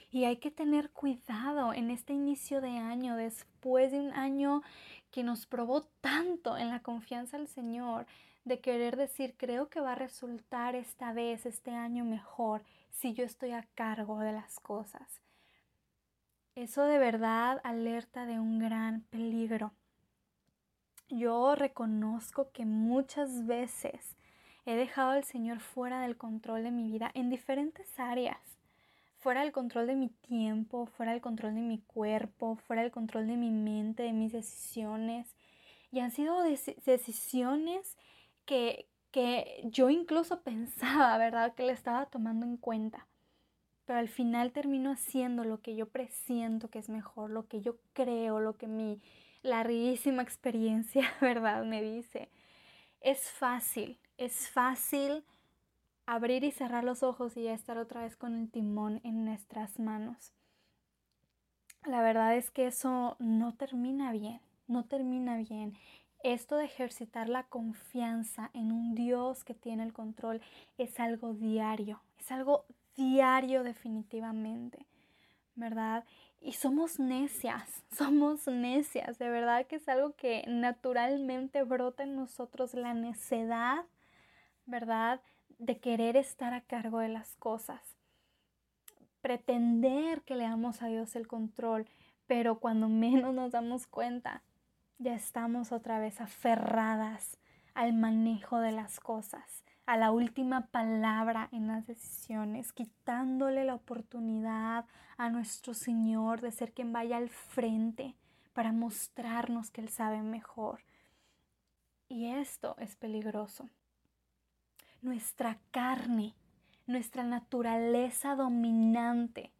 Y 0.10 0.26
hay 0.26 0.38
que 0.38 0.50
tener 0.50 0.90
cuidado 0.90 1.74
en 1.74 1.92
este 1.92 2.14
inicio 2.14 2.62
de 2.62 2.78
año, 2.78 3.16
después 3.16 3.92
de 3.92 4.00
un 4.00 4.12
año 4.14 4.64
que 5.12 5.24
nos 5.24 5.46
probó 5.46 5.84
tanto 6.02 6.58
en 6.58 6.70
la 6.70 6.82
confianza 6.82 7.38
al 7.38 7.48
Señor, 7.48 8.08
de 8.46 8.60
querer 8.60 8.96
decir, 8.96 9.36
creo 9.38 9.70
que 9.70 9.82
va 9.82 9.94
a 9.94 9.96
resultar 9.96 10.76
esta 10.76 11.14
vez, 11.14 11.46
este 11.46 11.72
año 11.72 12.06
mejor, 12.06 12.64
si 12.92 13.14
yo 13.14 13.26
estoy 13.26 13.52
a 13.52 13.68
cargo 13.74 14.20
de 14.20 14.32
las 14.32 14.60
cosas. 14.60 15.22
Eso 16.56 16.84
de 16.84 17.00
verdad 17.00 17.60
alerta 17.64 18.26
de 18.26 18.40
un 18.40 18.60
gran 18.60 19.02
peligro. 19.10 19.74
Yo 21.10 21.56
reconozco 21.56 22.52
que 22.52 22.66
muchas 22.66 23.46
veces 23.46 24.16
he 24.66 24.76
dejado 24.76 25.12
al 25.12 25.24
Señor 25.24 25.60
fuera 25.60 26.02
del 26.02 26.16
control 26.16 26.64
de 26.64 26.72
mi 26.72 26.90
vida 26.90 27.12
en 27.14 27.30
diferentes 27.30 28.00
áreas. 28.00 28.40
Fuera 29.18 29.42
del 29.42 29.52
control 29.52 29.88
de 29.88 29.96
mi 29.96 30.10
tiempo, 30.10 30.86
fuera 30.86 31.12
del 31.12 31.22
control 31.22 31.56
de 31.56 31.62
mi 31.62 31.80
cuerpo, 31.80 32.56
fuera 32.56 32.84
del 32.84 32.92
control 32.92 33.28
de 33.28 33.38
mi 33.38 33.50
mente, 33.50 34.04
de 34.04 34.14
mis 34.14 34.32
decisiones. 34.32 35.36
Y 35.92 36.00
han 36.00 36.12
sido 36.12 36.42
decisiones 36.42 37.98
que, 38.46 38.88
que 39.12 39.62
yo 39.66 39.90
incluso 39.90 40.42
pensaba, 40.44 41.18
¿verdad?, 41.18 41.54
que 41.56 41.64
le 41.64 41.74
estaba 41.74 42.06
tomando 42.08 42.46
en 42.46 42.58
cuenta. 42.58 43.08
Pero 43.86 44.00
al 44.00 44.10
final 44.10 44.52
termino 44.52 44.92
haciendo 44.92 45.44
lo 45.44 45.62
que 45.62 45.76
yo 45.76 45.88
presiento 45.88 46.70
que 46.70 46.80
es 46.80 46.90
mejor, 46.90 47.30
lo 47.30 47.48
que 47.48 47.62
yo 47.62 47.78
creo, 47.94 48.40
lo 48.40 48.58
que 48.58 48.68
mi 48.68 49.02
larguísima 49.44 50.22
experiencia, 50.24 51.12
¿verdad?, 51.22 51.64
me 51.66 51.82
dice. 51.82 52.30
Es 53.02 53.30
fácil, 53.30 54.00
es 54.18 54.50
fácil 54.50 55.24
abrir 56.06 56.44
y 56.44 56.52
cerrar 56.52 56.84
los 56.84 57.04
ojos 57.04 57.38
y 57.38 57.44
ya 57.44 57.54
estar 57.54 57.78
otra 57.78 58.02
vez 58.02 58.16
con 58.16 58.36
el 58.36 58.50
timón 58.50 59.02
en 59.04 59.26
nuestras 59.26 59.80
manos. 59.80 60.34
La 61.86 62.02
verdad 62.02 62.36
es 62.36 62.50
que 62.50 62.66
eso 62.66 63.16
no 63.20 63.54
termina 63.54 64.12
bien, 64.12 64.42
no 64.68 64.86
termina 64.86 65.38
bien 65.38 65.78
esto 66.26 66.58
de 66.58 66.66
ejercitar 66.66 67.30
la 67.30 67.44
confianza 67.44 68.50
en 68.54 68.72
un 68.72 68.96
Dios 68.96 69.44
que 69.44 69.54
tiene 69.54 69.84
el 69.84 69.94
control 69.94 70.42
es 70.80 71.00
algo 71.00 71.36
diario, 71.36 72.02
es 72.20 72.32
algo 72.32 72.66
diario 72.96 73.64
definitivamente, 73.64 74.88
¿verdad? 75.54 76.04
Y 76.42 76.54
somos 76.54 77.00
necias, 77.00 77.84
somos 77.96 78.48
necias, 78.48 79.20
de 79.20 79.30
verdad 79.30 79.68
que 79.68 79.76
es 79.76 79.88
algo 79.88 80.16
que 80.16 80.44
naturalmente 80.48 81.62
brota 81.62 82.02
en 82.02 82.16
nosotros, 82.16 82.74
la 82.74 82.96
necedad, 82.96 83.86
¿verdad? 84.66 85.22
De 85.60 85.78
querer 85.78 86.18
estar 86.18 86.56
a 86.56 86.62
cargo 86.62 87.00
de 87.00 87.10
las 87.10 87.36
cosas, 87.36 87.82
pretender 89.22 90.24
que 90.24 90.34
le 90.34 90.46
damos 90.46 90.82
a 90.82 90.88
Dios 90.88 91.16
el 91.16 91.28
control, 91.28 91.86
pero 92.26 92.60
cuando 92.60 92.90
menos 92.90 93.36
nos 93.36 93.52
damos 93.52 93.86
cuenta, 93.86 94.42
ya 94.98 95.14
estamos 95.14 95.72
otra 95.72 96.00
vez 96.00 96.22
aferradas 96.22 97.38
al 97.74 97.94
manejo 97.94 98.60
de 98.60 98.72
las 98.72 99.00
cosas, 99.00 99.64
a 99.86 99.98
la 99.98 100.12
última 100.12 100.68
palabra 100.68 101.50
en 101.52 101.68
las 101.68 101.86
decisiones, 101.86 102.74
quitándole 102.74 103.66
la 103.66 103.76
oportunidad 103.76 104.86
a 105.18 105.30
nuestro 105.30 105.74
Señor 105.74 106.42
de 106.42 106.52
ser 106.52 106.74
quien 106.74 106.94
vaya 106.94 107.18
al 107.18 107.30
frente 107.30 108.16
para 108.54 108.72
mostrarnos 108.72 109.70
que 109.70 109.82
Él 109.82 109.90
sabe 109.90 110.22
mejor. 110.22 110.84
Y 112.08 112.28
esto 112.28 112.76
es 112.80 112.96
peligroso. 112.96 113.70
Nuestra 115.02 115.60
carne, 115.72 116.34
nuestra 116.88 117.24
naturaleza 117.24 118.36
dominante, 118.36 119.52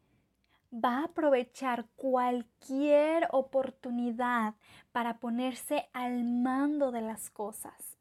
va 0.76 0.98
a 0.98 1.04
aprovechar 1.04 1.86
cualquier 1.96 3.28
oportunidad 3.30 4.54
para 4.92 5.18
ponerse 5.18 5.88
al 5.92 6.24
mando 6.24 6.92
de 6.92 7.00
las 7.00 7.30
cosas, 7.30 7.96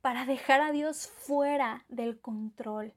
para 0.00 0.26
dejar 0.26 0.60
a 0.60 0.72
Dios 0.72 1.08
fuera 1.08 1.84
del 1.88 2.20
control. 2.20 2.94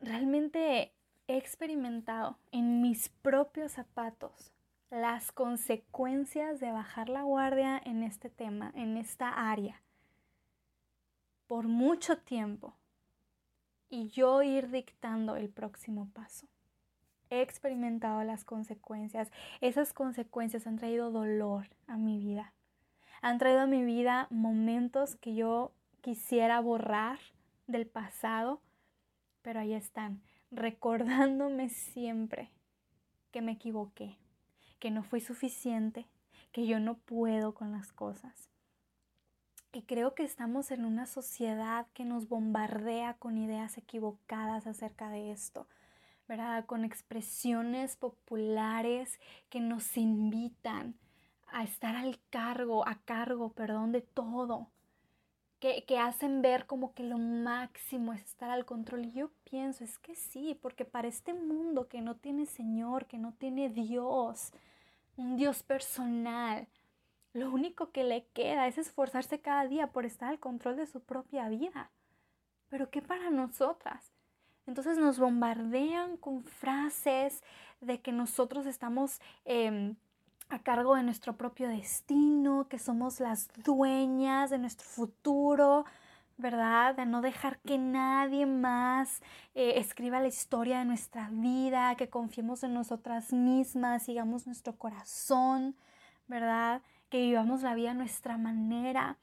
Realmente 0.00 0.92
he 1.28 1.36
experimentado 1.36 2.38
en 2.50 2.80
mis 2.80 3.08
propios 3.08 3.72
zapatos 3.72 4.52
las 4.90 5.32
consecuencias 5.32 6.60
de 6.60 6.72
bajar 6.72 7.08
la 7.08 7.22
guardia 7.22 7.80
en 7.84 8.02
este 8.02 8.28
tema, 8.28 8.72
en 8.74 8.96
esta 8.96 9.50
área, 9.50 9.80
por 11.46 11.68
mucho 11.68 12.18
tiempo 12.18 12.74
y 13.88 14.08
yo 14.08 14.42
ir 14.42 14.70
dictando 14.70 15.36
el 15.36 15.48
próximo 15.48 16.10
paso 16.12 16.51
he 17.32 17.40
experimentado 17.40 18.22
las 18.24 18.44
consecuencias. 18.44 19.30
Esas 19.62 19.94
consecuencias 19.94 20.66
han 20.66 20.76
traído 20.76 21.10
dolor 21.10 21.66
a 21.86 21.96
mi 21.96 22.18
vida. 22.18 22.52
Han 23.22 23.38
traído 23.38 23.60
a 23.60 23.66
mi 23.66 23.82
vida 23.84 24.26
momentos 24.30 25.16
que 25.16 25.34
yo 25.34 25.72
quisiera 26.02 26.60
borrar 26.60 27.18
del 27.66 27.86
pasado, 27.86 28.60
pero 29.40 29.60
ahí 29.60 29.72
están, 29.72 30.20
recordándome 30.50 31.70
siempre 31.70 32.50
que 33.30 33.40
me 33.40 33.52
equivoqué, 33.52 34.18
que 34.78 34.90
no 34.90 35.02
fui 35.02 35.20
suficiente, 35.22 36.06
que 36.52 36.66
yo 36.66 36.80
no 36.80 36.98
puedo 36.98 37.54
con 37.54 37.72
las 37.72 37.92
cosas. 37.92 38.50
Y 39.72 39.82
creo 39.82 40.14
que 40.14 40.22
estamos 40.22 40.70
en 40.70 40.84
una 40.84 41.06
sociedad 41.06 41.86
que 41.94 42.04
nos 42.04 42.28
bombardea 42.28 43.14
con 43.14 43.38
ideas 43.38 43.78
equivocadas 43.78 44.66
acerca 44.66 45.08
de 45.08 45.32
esto. 45.32 45.66
Con 46.66 46.84
expresiones 46.84 47.96
populares 47.96 49.20
que 49.50 49.60
nos 49.60 49.98
invitan 49.98 50.94
a 51.48 51.62
estar 51.62 51.94
al 51.94 52.18
cargo, 52.30 52.88
a 52.88 52.94
cargo, 53.02 53.52
perdón, 53.52 53.92
de 53.92 54.00
todo. 54.00 54.70
Que, 55.60 55.84
que, 55.84 55.98
hacen 55.98 56.40
ver 56.40 56.66
como 56.66 56.94
que 56.94 57.02
lo 57.02 57.18
máximo 57.18 58.14
es 58.14 58.22
estar 58.22 58.50
al 58.50 58.64
control. 58.64 59.04
Y 59.04 59.12
yo 59.12 59.30
pienso, 59.44 59.84
es 59.84 59.98
que 59.98 60.16
sí, 60.16 60.58
porque 60.60 60.86
para 60.86 61.06
este 61.06 61.34
mundo 61.34 61.86
que 61.88 62.00
no 62.00 62.16
tiene 62.16 62.46
Señor, 62.46 63.06
que 63.06 63.18
no 63.18 63.34
tiene 63.34 63.68
Dios, 63.68 64.52
un 65.16 65.36
Dios 65.36 65.62
personal. 65.62 66.66
Lo 67.34 67.50
único 67.50 67.92
que 67.92 68.04
le 68.04 68.26
queda 68.28 68.66
es 68.66 68.78
esforzarse 68.78 69.40
cada 69.40 69.66
día 69.66 69.88
por 69.88 70.06
estar 70.06 70.30
al 70.30 70.40
control 70.40 70.76
de 70.76 70.86
su 70.86 71.00
propia 71.00 71.48
vida. 71.48 71.90
Pero 72.68 72.90
¿qué 72.90 73.02
para 73.02 73.30
nosotras? 73.30 74.11
Entonces 74.66 74.98
nos 74.98 75.18
bombardean 75.18 76.16
con 76.16 76.44
frases 76.44 77.42
de 77.80 78.00
que 78.00 78.12
nosotros 78.12 78.66
estamos 78.66 79.20
em, 79.44 79.96
a 80.48 80.58
cargo 80.60 80.94
de 80.94 81.02
nuestro 81.02 81.36
propio 81.36 81.68
destino, 81.68 82.68
que 82.68 82.78
somos 82.78 83.20
las 83.20 83.48
dueñas 83.64 84.50
de 84.50 84.58
nuestro 84.58 84.86
futuro, 84.86 85.84
¿verdad? 86.36 86.94
De 86.94 87.06
no 87.06 87.22
dejar 87.22 87.58
que 87.60 87.78
nadie 87.78 88.46
más 88.46 89.20
eh, 89.54 89.74
escriba 89.76 90.20
la 90.20 90.28
historia 90.28 90.78
de 90.78 90.84
nuestra 90.84 91.28
vida, 91.30 91.94
que 91.96 92.08
confiemos 92.08 92.62
en 92.62 92.74
nosotras 92.74 93.32
mismas, 93.32 94.04
sigamos 94.04 94.46
nuestro 94.46 94.76
corazón, 94.76 95.76
¿verdad? 96.28 96.82
Que 97.08 97.18
vivamos 97.18 97.62
la 97.62 97.74
vida 97.74 97.92
a 97.92 97.94
nuestra 97.94 98.38
manera. 98.38 99.18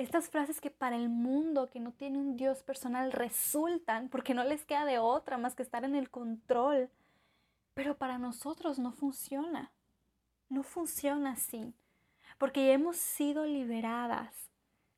Estas 0.00 0.30
frases 0.30 0.62
que 0.62 0.70
para 0.70 0.96
el 0.96 1.10
mundo 1.10 1.68
que 1.68 1.78
no 1.78 1.92
tiene 1.92 2.16
un 2.16 2.38
Dios 2.38 2.62
personal 2.62 3.12
resultan 3.12 4.08
porque 4.08 4.32
no 4.32 4.44
les 4.44 4.64
queda 4.64 4.86
de 4.86 4.98
otra 4.98 5.36
más 5.36 5.54
que 5.54 5.62
estar 5.62 5.84
en 5.84 5.94
el 5.94 6.08
control. 6.08 6.88
Pero 7.74 7.98
para 7.98 8.16
nosotros 8.16 8.78
no 8.78 8.92
funciona. 8.92 9.72
No 10.48 10.62
funciona 10.62 11.32
así. 11.32 11.74
Porque 12.38 12.66
ya 12.66 12.72
hemos 12.72 12.96
sido 12.96 13.44
liberadas 13.44 14.34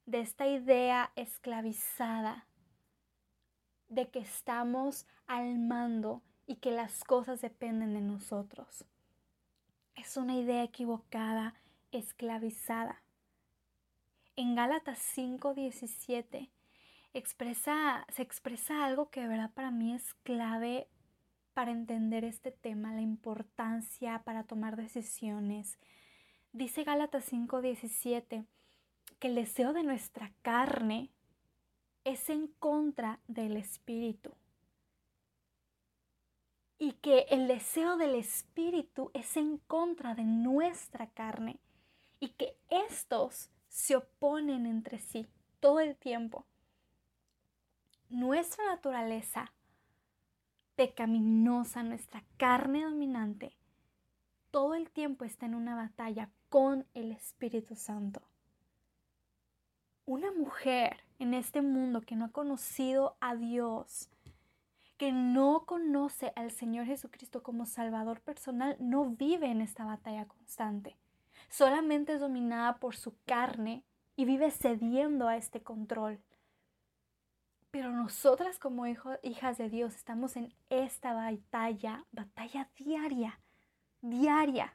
de 0.07 0.21
esta 0.21 0.47
idea 0.47 1.11
esclavizada 1.17 2.47
de 3.89 4.09
que 4.09 4.21
estamos 4.21 5.09
al 5.27 5.59
mando 5.59 6.23
y 6.47 6.59
que 6.59 6.71
las 6.71 7.03
cosas 7.03 7.41
dependen 7.41 7.95
de 7.95 8.03
nosotros. 8.03 8.85
Es 9.97 10.17
una 10.17 10.37
idea 10.37 10.63
equivocada, 10.63 11.57
esclavizada. 11.91 13.02
En 14.35 14.55
Gálatas 14.55 14.99
5:17 14.99 16.51
expresa, 17.13 18.07
se 18.09 18.23
expresa 18.23 18.87
algo 18.87 19.11
que 19.11 19.21
de 19.21 19.29
verdad 19.29 19.51
para 19.53 19.71
mí 19.71 19.93
es 19.93 20.15
clave 20.23 20.89
para 21.53 21.71
entender 21.71 22.25
este 22.25 22.51
tema, 22.51 22.95
la 22.95 23.03
importancia 23.03 24.23
para 24.25 24.45
tomar 24.45 24.77
decisiones. 24.77 25.79
Dice 26.53 26.83
Gálatas 26.83 27.27
5:17, 27.31 28.47
que 29.19 29.29
el 29.29 29.35
deseo 29.35 29.75
de 29.75 29.83
nuestra 29.83 30.33
carne 30.41 31.11
es 32.05 32.31
en 32.31 32.47
contra 32.47 33.21
del 33.29 33.59
espíritu. 33.59 34.35
Y 36.79 36.93
que 36.95 37.27
el 37.31 37.49
deseo 37.49 37.97
del 37.97 38.15
espíritu 38.15 39.11
es 39.13 39.37
en 39.37 39.59
contra 39.59 40.15
de 40.15 40.25
nuestra 40.25 41.07
carne. 41.11 41.61
Y 42.19 42.31
que 42.31 42.57
estos 42.71 43.52
se 43.73 43.97
oponen 43.97 44.67
entre 44.67 44.99
sí 44.99 45.27
todo 45.59 45.81
el 45.81 45.97
tiempo. 45.97 46.45
Nuestra 48.09 48.65
naturaleza 48.67 49.53
pecaminosa, 50.77 51.83
nuestra 51.83 52.23
carne 52.37 52.85
dominante, 52.85 53.57
todo 54.51 54.75
el 54.75 54.91
tiempo 54.91 55.25
está 55.25 55.47
en 55.47 55.55
una 55.55 55.75
batalla 55.75 56.31
con 56.49 56.87
el 56.95 57.13
Espíritu 57.13 57.75
Santo 57.75 58.23
una 60.05 60.33
mujer 60.33 60.97
en 61.19 61.35
este 61.35 61.63
mundo 61.63 62.01
que 62.01 62.17
no 62.17 62.27
ha 62.27 62.33
conocido 62.33 63.17
a 63.21 63.37
Dios, 63.37 64.11
que 64.99 65.13
no 65.13 65.65
conoce 65.65 66.33
al 66.37 66.51
Señor 66.51 66.87
Jesucristo 66.87 67.43
como 67.43 67.67
Salvador 67.67 68.21
personal, 68.21 68.77
no 68.81 69.07
vive 69.07 69.47
en 69.51 69.61
esta 69.61 69.85
batalla 69.85 70.27
constante. 70.27 70.97
Solamente 71.53 72.15
es 72.15 72.21
dominada 72.21 72.79
por 72.79 72.97
su 72.97 73.15
carne 73.27 73.85
y 74.17 74.25
vive 74.25 74.51
cediendo 74.51 75.29
a 75.29 75.37
este 75.37 75.63
control. 75.63 76.19
Pero 77.71 77.93
nosotras 77.93 78.59
como 78.59 78.87
hijas 78.87 79.59
de 79.59 79.69
Dios 79.69 79.95
estamos 79.95 80.37
en 80.37 80.55
esta 80.71 81.13
batalla, 81.13 82.07
batalla 82.11 82.71
diaria, 82.75 83.39
diaria. 84.01 84.75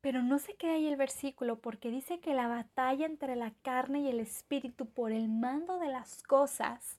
Pero 0.00 0.20
no 0.24 0.40
se 0.40 0.56
queda 0.56 0.72
ahí 0.72 0.88
el 0.88 0.96
versículo 0.96 1.60
porque 1.60 1.92
dice 1.92 2.18
que 2.18 2.34
la 2.34 2.48
batalla 2.48 3.06
entre 3.06 3.36
la 3.36 3.52
carne 3.62 4.00
y 4.00 4.08
el 4.08 4.18
espíritu 4.18 4.86
por 4.86 5.12
el 5.12 5.28
mando 5.28 5.78
de 5.78 5.90
las 5.90 6.24
cosas 6.24 6.98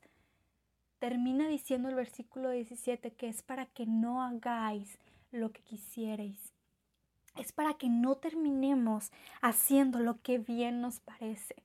termina 0.99 1.49
diciendo 1.49 1.89
el 1.89 1.95
versículo 1.95 2.51
17 2.51 3.11
que 3.11 3.27
es 3.27 3.43
para 3.43 3.65
que 3.65 3.85
no 3.85 4.23
hagáis 4.23 4.97
lo 5.31 5.51
que 5.51 5.61
quisierais. 5.63 6.53
Es 7.35 7.51
para 7.51 7.73
que 7.75 7.89
no 7.89 8.15
terminemos 8.15 9.11
haciendo 9.41 9.99
lo 9.99 10.21
que 10.21 10.37
bien 10.37 10.81
nos 10.81 10.99
parece. 10.99 11.63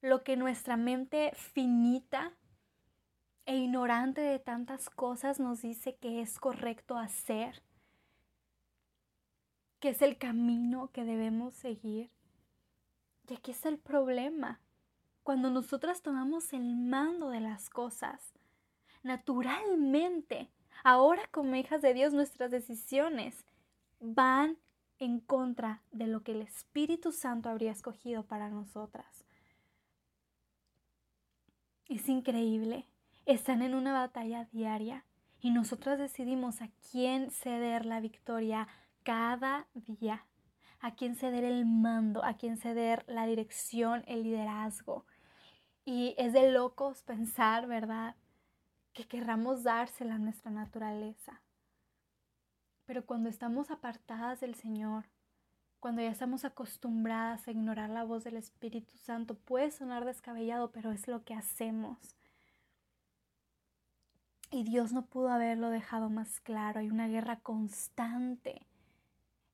Lo 0.00 0.24
que 0.24 0.36
nuestra 0.36 0.76
mente 0.76 1.32
finita 1.34 2.32
e 3.44 3.56
ignorante 3.56 4.20
de 4.20 4.38
tantas 4.38 4.90
cosas 4.90 5.38
nos 5.38 5.62
dice 5.62 5.96
que 5.96 6.20
es 6.20 6.38
correcto 6.38 6.96
hacer 6.98 7.62
que 9.80 9.90
es 9.90 10.02
el 10.02 10.16
camino 10.18 10.90
que 10.92 11.04
debemos 11.04 11.54
seguir. 11.54 12.10
Y 13.28 13.34
aquí 13.34 13.50
es 13.50 13.66
el 13.66 13.78
problema. 13.78 14.60
Cuando 15.22 15.50
nosotras 15.50 16.02
tomamos 16.02 16.52
el 16.52 16.76
mando 16.76 17.30
de 17.30 17.40
las 17.40 17.68
cosas, 17.68 18.32
naturalmente, 19.02 20.48
ahora 20.84 21.22
como 21.30 21.56
hijas 21.56 21.82
de 21.82 21.94
Dios, 21.94 22.12
nuestras 22.12 22.50
decisiones 22.50 23.44
van 24.00 24.58
en 24.98 25.20
contra 25.20 25.82
de 25.92 26.06
lo 26.06 26.22
que 26.22 26.32
el 26.32 26.42
Espíritu 26.42 27.12
Santo 27.12 27.48
habría 27.48 27.72
escogido 27.72 28.24
para 28.24 28.48
nosotras. 28.48 29.24
Es 31.88 32.08
increíble. 32.08 32.86
Están 33.26 33.62
en 33.62 33.74
una 33.74 33.92
batalla 33.92 34.48
diaria 34.52 35.04
y 35.40 35.50
nosotras 35.50 35.98
decidimos 35.98 36.62
a 36.62 36.70
quién 36.90 37.30
ceder 37.30 37.86
la 37.86 38.00
victoria 38.00 38.68
cada 39.02 39.68
día, 39.74 40.24
a 40.80 40.94
quien 40.94 41.14
ceder 41.14 41.44
el 41.44 41.66
mando, 41.66 42.24
a 42.24 42.34
quien 42.34 42.56
ceder 42.56 43.04
la 43.06 43.26
dirección, 43.26 44.02
el 44.06 44.22
liderazgo. 44.24 45.04
Y 45.84 46.14
es 46.18 46.32
de 46.32 46.50
locos 46.50 47.02
pensar, 47.02 47.66
¿verdad? 47.66 48.16
Que 48.92 49.06
querramos 49.06 49.62
dársela 49.62 50.16
a 50.16 50.18
nuestra 50.18 50.50
naturaleza. 50.50 51.40
Pero 52.86 53.04
cuando 53.04 53.28
estamos 53.28 53.70
apartadas 53.70 54.40
del 54.40 54.54
Señor, 54.54 55.04
cuando 55.80 56.02
ya 56.02 56.10
estamos 56.10 56.44
acostumbradas 56.44 57.46
a 57.46 57.50
ignorar 57.50 57.90
la 57.90 58.04
voz 58.04 58.24
del 58.24 58.36
Espíritu 58.36 58.96
Santo, 58.96 59.34
puede 59.34 59.70
sonar 59.70 60.04
descabellado, 60.04 60.70
pero 60.70 60.92
es 60.92 61.06
lo 61.06 61.24
que 61.24 61.34
hacemos. 61.34 62.16
Y 64.50 64.64
Dios 64.64 64.92
no 64.92 65.06
pudo 65.06 65.28
haberlo 65.28 65.70
dejado 65.70 66.08
más 66.08 66.40
claro. 66.40 66.80
Hay 66.80 66.90
una 66.90 67.08
guerra 67.08 67.40
constante 67.40 68.66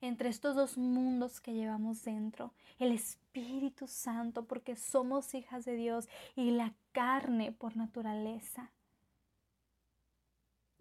entre 0.03 0.29
estos 0.29 0.57
dos 0.57 0.77
mundos 0.77 1.41
que 1.41 1.55
llevamos 1.55 2.03
dentro, 2.03 2.53
el 2.79 2.91
Espíritu 2.91 3.87
Santo 3.87 4.45
porque 4.47 4.75
somos 4.75 5.33
hijas 5.33 5.65
de 5.65 5.77
Dios 5.77 6.09
y 6.35 6.51
la 6.51 6.75
carne 6.91 7.53
por 7.53 7.77
naturaleza. 7.77 8.73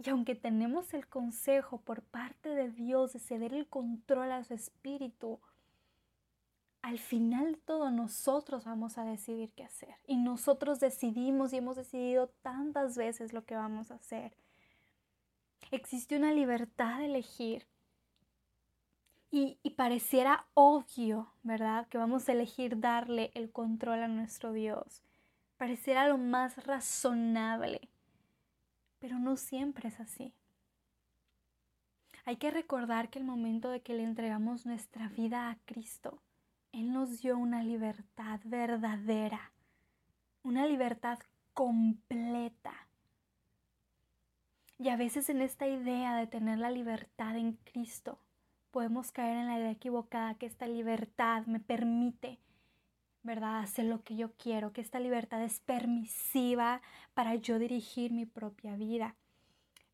Y 0.03 0.09
aunque 0.09 0.35
tenemos 0.35 0.93
el 0.93 1.07
consejo 1.07 1.81
por 1.81 2.01
parte 2.01 2.49
de 2.49 2.69
Dios 2.69 3.13
de 3.13 3.19
ceder 3.19 3.53
el 3.53 3.67
control 3.67 4.31
a 4.31 4.43
su 4.43 4.53
espíritu, 4.53 5.39
al 6.81 6.97
final 6.97 7.59
todo 7.65 7.91
nosotros 7.91 8.65
vamos 8.65 8.97
a 8.97 9.05
decidir 9.05 9.53
qué 9.53 9.63
hacer. 9.63 9.95
Y 10.07 10.17
nosotros 10.17 10.79
decidimos 10.79 11.53
y 11.53 11.57
hemos 11.57 11.75
decidido 11.75 12.29
tantas 12.41 12.97
veces 12.97 13.33
lo 13.33 13.45
que 13.45 13.55
vamos 13.55 13.91
a 13.91 13.95
hacer. 13.95 14.35
Existe 15.69 16.17
una 16.17 16.33
libertad 16.33 16.97
de 16.97 17.05
elegir 17.05 17.67
y, 19.29 19.57
pareciera 19.77 20.45
obvio, 20.55 21.31
¿verdad? 21.43 21.87
Que 21.87 21.97
vamos 21.97 22.27
a 22.27 22.33
elegir 22.33 22.79
darle 22.79 23.31
el 23.35 23.51
control 23.51 24.03
a 24.03 24.07
nuestro 24.07 24.51
Dios. 24.51 25.03
Pareciera 25.57 26.07
lo 26.07 26.17
más 26.17 26.65
razonable, 26.65 27.90
pero 29.01 29.19
no 29.19 29.35
siempre 29.35 29.89
es 29.89 29.99
así. 29.99 30.33
Hay 32.23 32.37
que 32.37 32.51
recordar 32.51 33.09
que 33.09 33.17
el 33.17 33.25
momento 33.25 33.69
de 33.71 33.81
que 33.81 33.95
le 33.95 34.03
entregamos 34.03 34.65
nuestra 34.65 35.09
vida 35.09 35.49
a 35.49 35.57
Cristo, 35.65 36.21
Él 36.71 36.93
nos 36.93 37.19
dio 37.21 37.37
una 37.37 37.63
libertad 37.63 38.39
verdadera, 38.45 39.51
una 40.43 40.67
libertad 40.67 41.17
completa. 41.53 42.87
Y 44.77 44.89
a 44.89 44.97
veces 44.97 45.29
en 45.29 45.41
esta 45.41 45.67
idea 45.67 46.15
de 46.15 46.27
tener 46.27 46.59
la 46.59 46.69
libertad 46.69 47.35
en 47.35 47.53
Cristo, 47.53 48.19
podemos 48.69 49.11
caer 49.11 49.37
en 49.37 49.47
la 49.47 49.57
idea 49.57 49.71
equivocada 49.71 50.35
que 50.35 50.45
esta 50.45 50.67
libertad 50.67 51.45
me 51.47 51.59
permite, 51.59 52.39
¿verdad?, 53.23 53.59
hacer 53.59 53.85
lo 53.85 54.03
que 54.03 54.15
yo 54.15 54.31
quiero, 54.37 54.73
que 54.73 54.81
esta 54.81 54.99
libertad 54.99 55.43
es 55.43 55.59
permisiva 55.59 56.81
para 57.13 57.35
yo 57.35 57.59
dirigir 57.59 58.11
mi 58.11 58.25
propia 58.25 58.75
vida. 58.75 59.15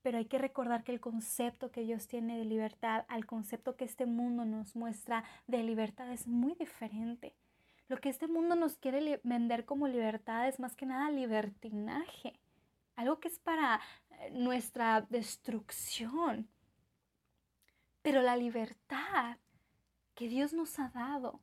pero 0.03 0.19
hay 0.19 0.25
que 0.25 0.37
recordar 0.37 0.85
que 0.85 0.93
el 0.93 1.01
concepto 1.01 1.69
que 1.71 1.81
Dios 1.81 2.07
tiene 2.07 2.37
de 2.37 2.45
libertad 2.45 3.03
al 3.09 3.25
concepto 3.25 3.75
que 3.75 3.83
este 3.83 4.05
mundo 4.05 4.45
nos 4.45 4.73
muestra 4.73 5.25
de 5.47 5.63
libertad 5.63 6.09
es 6.13 6.27
muy 6.27 6.55
diferente. 6.55 7.35
Lo 7.89 7.97
que 7.97 8.09
este 8.09 8.27
mundo 8.27 8.55
nos 8.55 8.77
quiere 8.77 9.19
vender 9.23 9.65
como 9.65 9.87
libertad 9.87 10.47
es 10.47 10.59
más 10.59 10.75
que 10.75 10.85
nada 10.85 11.09
libertinaje, 11.11 12.39
algo 12.95 13.19
que 13.19 13.27
es 13.29 13.39
para 13.39 13.81
eh, 14.11 14.31
nuestra 14.31 15.01
destrucción. 15.09 16.47
Pero 18.01 18.21
la 18.21 18.37
libertad 18.37 19.37
que 20.15 20.27
Dios 20.27 20.53
nos 20.53 20.79
ha 20.79 20.89
dado 20.89 21.41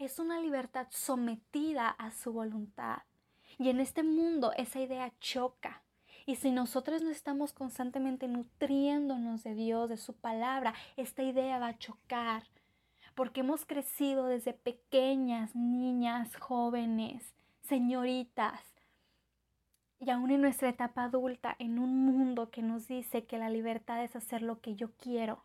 es 0.00 0.18
una 0.18 0.40
libertad 0.40 0.86
sometida 0.90 1.90
a 1.90 2.10
su 2.10 2.32
voluntad. 2.32 3.02
Y 3.58 3.68
en 3.68 3.80
este 3.80 4.02
mundo 4.02 4.52
esa 4.56 4.80
idea 4.80 5.12
choca. 5.20 5.82
Y 6.24 6.36
si 6.36 6.50
nosotros 6.50 7.02
no 7.02 7.10
estamos 7.10 7.52
constantemente 7.52 8.26
nutriéndonos 8.28 9.42
de 9.44 9.54
Dios, 9.54 9.90
de 9.90 9.98
su 9.98 10.14
palabra, 10.14 10.74
esta 10.96 11.22
idea 11.22 11.58
va 11.58 11.68
a 11.68 11.78
chocar. 11.78 12.44
Porque 13.14 13.40
hemos 13.40 13.66
crecido 13.66 14.26
desde 14.26 14.54
pequeñas, 14.54 15.54
niñas, 15.54 16.34
jóvenes, 16.36 17.34
señoritas, 17.60 18.60
y 19.98 20.08
aún 20.08 20.30
en 20.30 20.40
nuestra 20.40 20.70
etapa 20.70 21.04
adulta, 21.04 21.54
en 21.58 21.78
un 21.78 22.06
mundo 22.06 22.50
que 22.50 22.62
nos 22.62 22.88
dice 22.88 23.26
que 23.26 23.36
la 23.36 23.50
libertad 23.50 24.02
es 24.02 24.16
hacer 24.16 24.40
lo 24.40 24.60
que 24.60 24.74
yo 24.74 24.92
quiero, 24.96 25.44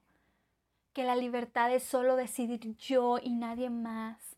que 0.93 1.03
la 1.03 1.17
libertad 1.17 1.73
es 1.73 1.83
solo 1.83 2.15
decidir 2.15 2.77
yo 2.77 3.17
y 3.21 3.33
nadie 3.33 3.69
más, 3.69 4.34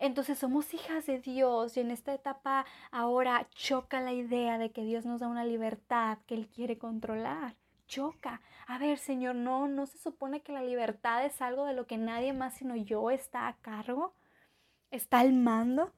entonces 0.00 0.38
somos 0.38 0.72
hijas 0.74 1.06
de 1.06 1.20
Dios 1.20 1.76
y 1.76 1.80
en 1.80 1.90
esta 1.90 2.14
etapa 2.14 2.66
ahora 2.90 3.48
choca 3.50 4.00
la 4.00 4.12
idea 4.12 4.58
de 4.58 4.70
que 4.70 4.84
Dios 4.84 5.04
nos 5.04 5.20
da 5.20 5.28
una 5.28 5.44
libertad 5.44 6.18
que 6.26 6.34
Él 6.34 6.48
quiere 6.48 6.78
controlar. 6.78 7.56
Choca. 7.86 8.40
A 8.66 8.78
ver, 8.78 8.98
Señor, 8.98 9.34
no, 9.34 9.68
no 9.68 9.86
se 9.86 9.98
supone 9.98 10.40
que 10.40 10.52
la 10.52 10.62
libertad 10.62 11.24
es 11.26 11.42
algo 11.42 11.66
de 11.66 11.74
lo 11.74 11.86
que 11.86 11.98
nadie 11.98 12.32
más 12.32 12.54
sino 12.54 12.74
yo 12.76 13.10
está 13.10 13.48
a 13.48 13.56
cargo, 13.58 14.14
está 14.90 15.20
al 15.20 15.32
mando. 15.32 15.92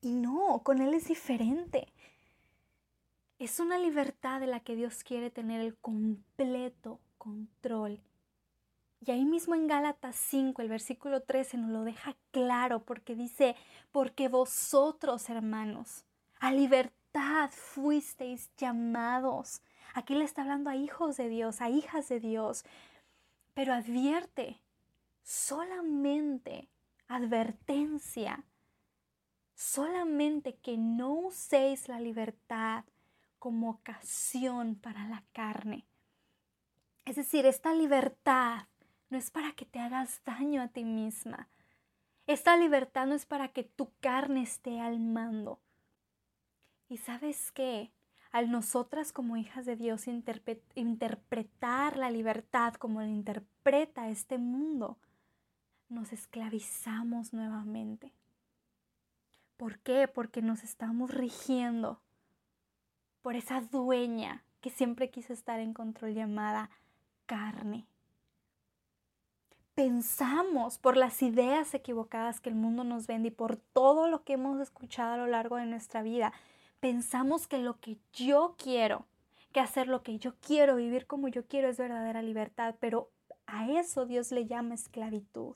Y 0.00 0.14
no, 0.14 0.62
con 0.62 0.80
Él 0.80 0.94
es 0.94 1.08
diferente. 1.08 1.92
Es 3.38 3.60
una 3.60 3.78
libertad 3.78 4.40
de 4.40 4.46
la 4.46 4.60
que 4.60 4.76
Dios 4.76 5.04
quiere 5.04 5.30
tener 5.30 5.60
el 5.60 5.76
completo 5.76 7.00
control 7.18 8.00
y 9.00 9.10
ahí 9.12 9.24
mismo 9.24 9.54
en 9.54 9.68
Gálatas 9.68 10.16
5, 10.16 10.60
el 10.62 10.68
versículo 10.68 11.22
13 11.22 11.56
nos 11.58 11.70
lo 11.70 11.84
deja 11.84 12.16
claro 12.32 12.84
porque 12.84 13.14
dice, 13.14 13.54
porque 13.92 14.28
vosotros, 14.28 15.30
hermanos, 15.30 16.04
a 16.40 16.52
libertad 16.52 17.50
fuisteis 17.50 18.50
llamados. 18.56 19.62
Aquí 19.94 20.14
le 20.14 20.24
está 20.24 20.42
hablando 20.42 20.70
a 20.70 20.76
hijos 20.76 21.16
de 21.16 21.28
Dios, 21.28 21.60
a 21.60 21.70
hijas 21.70 22.08
de 22.08 22.20
Dios. 22.20 22.64
Pero 23.54 23.72
advierte, 23.72 24.60
solamente 25.22 26.68
advertencia, 27.06 28.44
solamente 29.54 30.56
que 30.56 30.76
no 30.76 31.12
uséis 31.14 31.88
la 31.88 32.00
libertad 32.00 32.84
como 33.38 33.70
ocasión 33.70 34.74
para 34.74 35.06
la 35.08 35.22
carne. 35.32 35.86
Es 37.04 37.16
decir, 37.16 37.46
esta 37.46 37.72
libertad 37.72 38.66
no 39.10 39.18
es 39.18 39.30
para 39.30 39.52
que 39.52 39.64
te 39.64 39.78
hagas 39.78 40.22
daño 40.24 40.62
a 40.62 40.68
ti 40.68 40.84
misma. 40.84 41.48
Esta 42.26 42.56
libertad 42.56 43.06
no 43.06 43.14
es 43.14 43.24
para 43.24 43.48
que 43.48 43.64
tu 43.64 43.90
carne 44.00 44.42
esté 44.42 44.80
al 44.80 45.00
mando. 45.00 45.60
Y 46.88 46.98
sabes 46.98 47.50
qué? 47.52 47.90
Al 48.30 48.50
nosotras 48.50 49.12
como 49.12 49.38
hijas 49.38 49.64
de 49.64 49.76
Dios 49.76 50.06
interpretar 50.74 51.96
la 51.96 52.10
libertad 52.10 52.74
como 52.74 53.00
la 53.00 53.08
interpreta 53.08 54.10
este 54.10 54.36
mundo, 54.36 54.98
nos 55.88 56.12
esclavizamos 56.12 57.32
nuevamente. 57.32 58.12
¿Por 59.56 59.78
qué? 59.78 60.06
Porque 60.06 60.42
nos 60.42 60.62
estamos 60.62 61.10
rigiendo 61.10 62.02
por 63.22 63.34
esa 63.34 63.62
dueña 63.62 64.44
que 64.60 64.68
siempre 64.68 65.10
quiso 65.10 65.32
estar 65.32 65.60
en 65.60 65.72
control 65.72 66.12
llamada 66.14 66.68
carne 67.24 67.87
pensamos, 69.78 70.76
por 70.76 70.96
las 70.96 71.22
ideas 71.22 71.72
equivocadas 71.72 72.40
que 72.40 72.48
el 72.48 72.56
mundo 72.56 72.82
nos 72.82 73.06
vende 73.06 73.28
y 73.28 73.30
por 73.30 73.54
todo 73.54 74.08
lo 74.08 74.24
que 74.24 74.32
hemos 74.32 74.58
escuchado 74.58 75.12
a 75.12 75.16
lo 75.16 75.28
largo 75.28 75.54
de 75.54 75.66
nuestra 75.66 76.02
vida, 76.02 76.32
pensamos 76.80 77.46
que 77.46 77.58
lo 77.58 77.78
que 77.78 77.96
yo 78.12 78.56
quiero, 78.58 79.06
que 79.52 79.60
hacer 79.60 79.86
lo 79.86 80.02
que 80.02 80.18
yo 80.18 80.34
quiero, 80.44 80.74
vivir 80.74 81.06
como 81.06 81.28
yo 81.28 81.46
quiero 81.46 81.68
es 81.68 81.78
verdadera 81.78 82.22
libertad, 82.22 82.74
pero 82.80 83.12
a 83.46 83.70
eso 83.70 84.04
Dios 84.04 84.32
le 84.32 84.46
llama 84.46 84.74
esclavitud. 84.74 85.54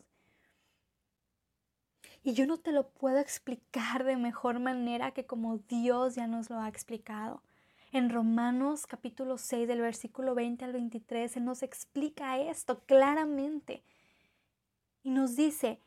Y 2.23 2.35
yo 2.35 2.47
no 2.47 2.59
te 2.59 2.71
lo 2.71 2.91
puedo 2.91 3.19
explicar 3.19 4.05
de 4.05 4.17
mejor 4.17 4.61
manera 4.61 5.11
que 5.11 5.27
como 5.27 5.59
Dios 5.59 6.15
ya 6.15 6.29
nos 6.29 6.49
lo 6.49 6.61
ha 6.61 6.69
explicado. 6.69 7.43
En 7.91 8.09
Romanos 8.09 8.87
capítulo 8.87 9.37
6 9.37 9.67
del 9.67 9.81
versículo 9.81 10.37
20 10.37 10.65
al 10.65 10.75
23 10.75 11.33
se 11.33 11.41
nos 11.41 11.65
explica 11.65 12.39
esto 12.39 12.85
claramente. 12.87 13.83
Y 15.03 15.11
nos 15.11 15.37
dice, 15.37 15.81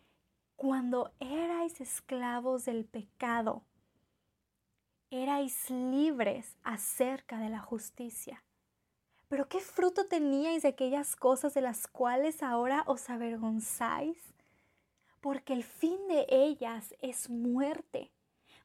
cuando 0.55 1.11
erais 1.19 1.79
esclavos 1.79 2.65
del 2.65 2.85
pecado, 2.85 3.63
erais 5.09 5.69
libres 5.69 6.57
acerca 6.63 7.37
de 7.37 7.49
la 7.49 7.59
justicia. 7.59 8.43
Pero 9.27 9.47
¿qué 9.47 9.59
fruto 9.59 10.05
teníais 10.05 10.63
de 10.63 10.69
aquellas 10.69 11.15
cosas 11.15 11.53
de 11.53 11.61
las 11.61 11.87
cuales 11.87 12.43
ahora 12.43 12.83
os 12.87 13.09
avergonzáis? 13.09 14.17
Porque 15.21 15.53
el 15.53 15.63
fin 15.63 16.07
de 16.07 16.27
ellas 16.29 16.93
es 17.01 17.29
muerte. 17.29 18.11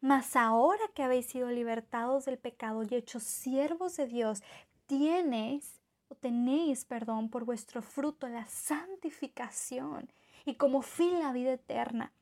Mas 0.00 0.36
ahora 0.36 0.82
que 0.94 1.02
habéis 1.02 1.26
sido 1.26 1.50
libertados 1.50 2.24
del 2.24 2.38
pecado 2.38 2.82
y 2.82 2.94
hechos 2.94 3.22
siervos 3.22 3.96
de 3.96 4.06
Dios, 4.06 4.42
tienes 4.86 5.80
o 6.08 6.14
tenéis, 6.14 6.84
perdón, 6.84 7.30
por 7.30 7.44
vuestro 7.44 7.82
fruto 7.82 8.28
la 8.28 8.46
santificación 8.46 10.10
y 10.44 10.54
como 10.54 10.82
fin 10.82 11.18
la 11.18 11.32
vida 11.32 11.52
eterna. 11.52 12.12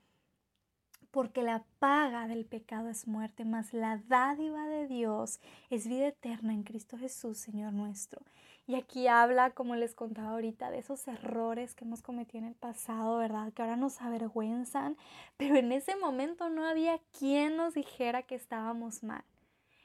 Porque 1.11 1.43
la 1.43 1.65
paga 1.79 2.29
del 2.29 2.45
pecado 2.45 2.89
es 2.89 3.07
muerte, 3.07 3.45
mas 3.45 3.73
la 3.73 3.97
dádiva 4.09 4.67
de 4.67 4.87
Dios 4.87 5.41
es 5.71 5.89
vida 5.89 6.09
eterna 6.09 6.53
en 6.53 6.63
Cristo 6.63 6.99
Jesús, 6.99 7.39
Señor 7.39 7.73
nuestro. 7.73 8.21
Y 8.67 8.75
aquí 8.75 9.09
habla, 9.09 9.51
como 9.53 9.77
les 9.77 9.95
contaba 9.95 10.33
ahorita, 10.33 10.71
de 10.71 10.79
esos 10.79 11.09
errores 11.09 11.75
que 11.75 11.87
hemos 11.87 12.03
cometido 12.03 12.45
en 12.45 12.51
el 12.51 12.55
pasado, 12.55 13.17
¿verdad? 13.17 13.51
Que 13.55 13.63
ahora 13.63 13.77
nos 13.77 14.03
avergüenzan, 14.03 14.99
pero 15.39 15.57
en 15.57 15.73
ese 15.73 15.97
momento 15.97 16.51
no 16.51 16.67
había 16.67 16.99
quien 17.19 17.57
nos 17.57 17.73
dijera 17.73 18.23
que 18.25 18.35
estábamos 18.35 19.03
mal. 19.03 19.25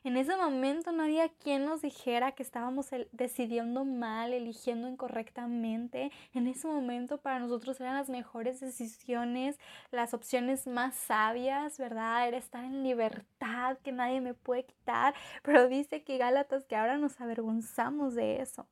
En 0.05 0.17
ese 0.17 0.35
momento 0.35 0.91
no 0.91 1.03
había 1.03 1.29
quien 1.29 1.63
nos 1.65 1.81
dijera 1.81 2.33
que 2.33 2.43
estábamos 2.43 2.89
decidiendo 3.13 3.85
mal, 3.85 4.33
eligiendo 4.33 4.89
incorrectamente. 4.89 6.11
En 6.33 6.47
ese 6.47 6.67
momento 6.67 7.19
para 7.19 7.39
nosotros 7.39 7.79
eran 7.79 7.95
las 7.95 8.09
mejores 8.09 8.59
decisiones, 8.59 9.57
las 9.91 10.13
opciones 10.13 10.67
más 10.67 10.93
sabias, 10.95 11.77
¿verdad? 11.77 12.27
Era 12.27 12.37
estar 12.37 12.65
en 12.65 12.83
libertad, 12.83 13.77
que 13.81 13.93
nadie 13.93 14.19
me 14.19 14.33
puede 14.33 14.65
quitar. 14.65 15.13
Pero 15.41 15.69
dice 15.69 16.03
que 16.03 16.17
Gálatas 16.17 16.65
que 16.65 16.75
ahora 16.75 16.97
nos 16.97 17.21
avergonzamos 17.21 18.13
de 18.13 18.41
eso. 18.41 18.67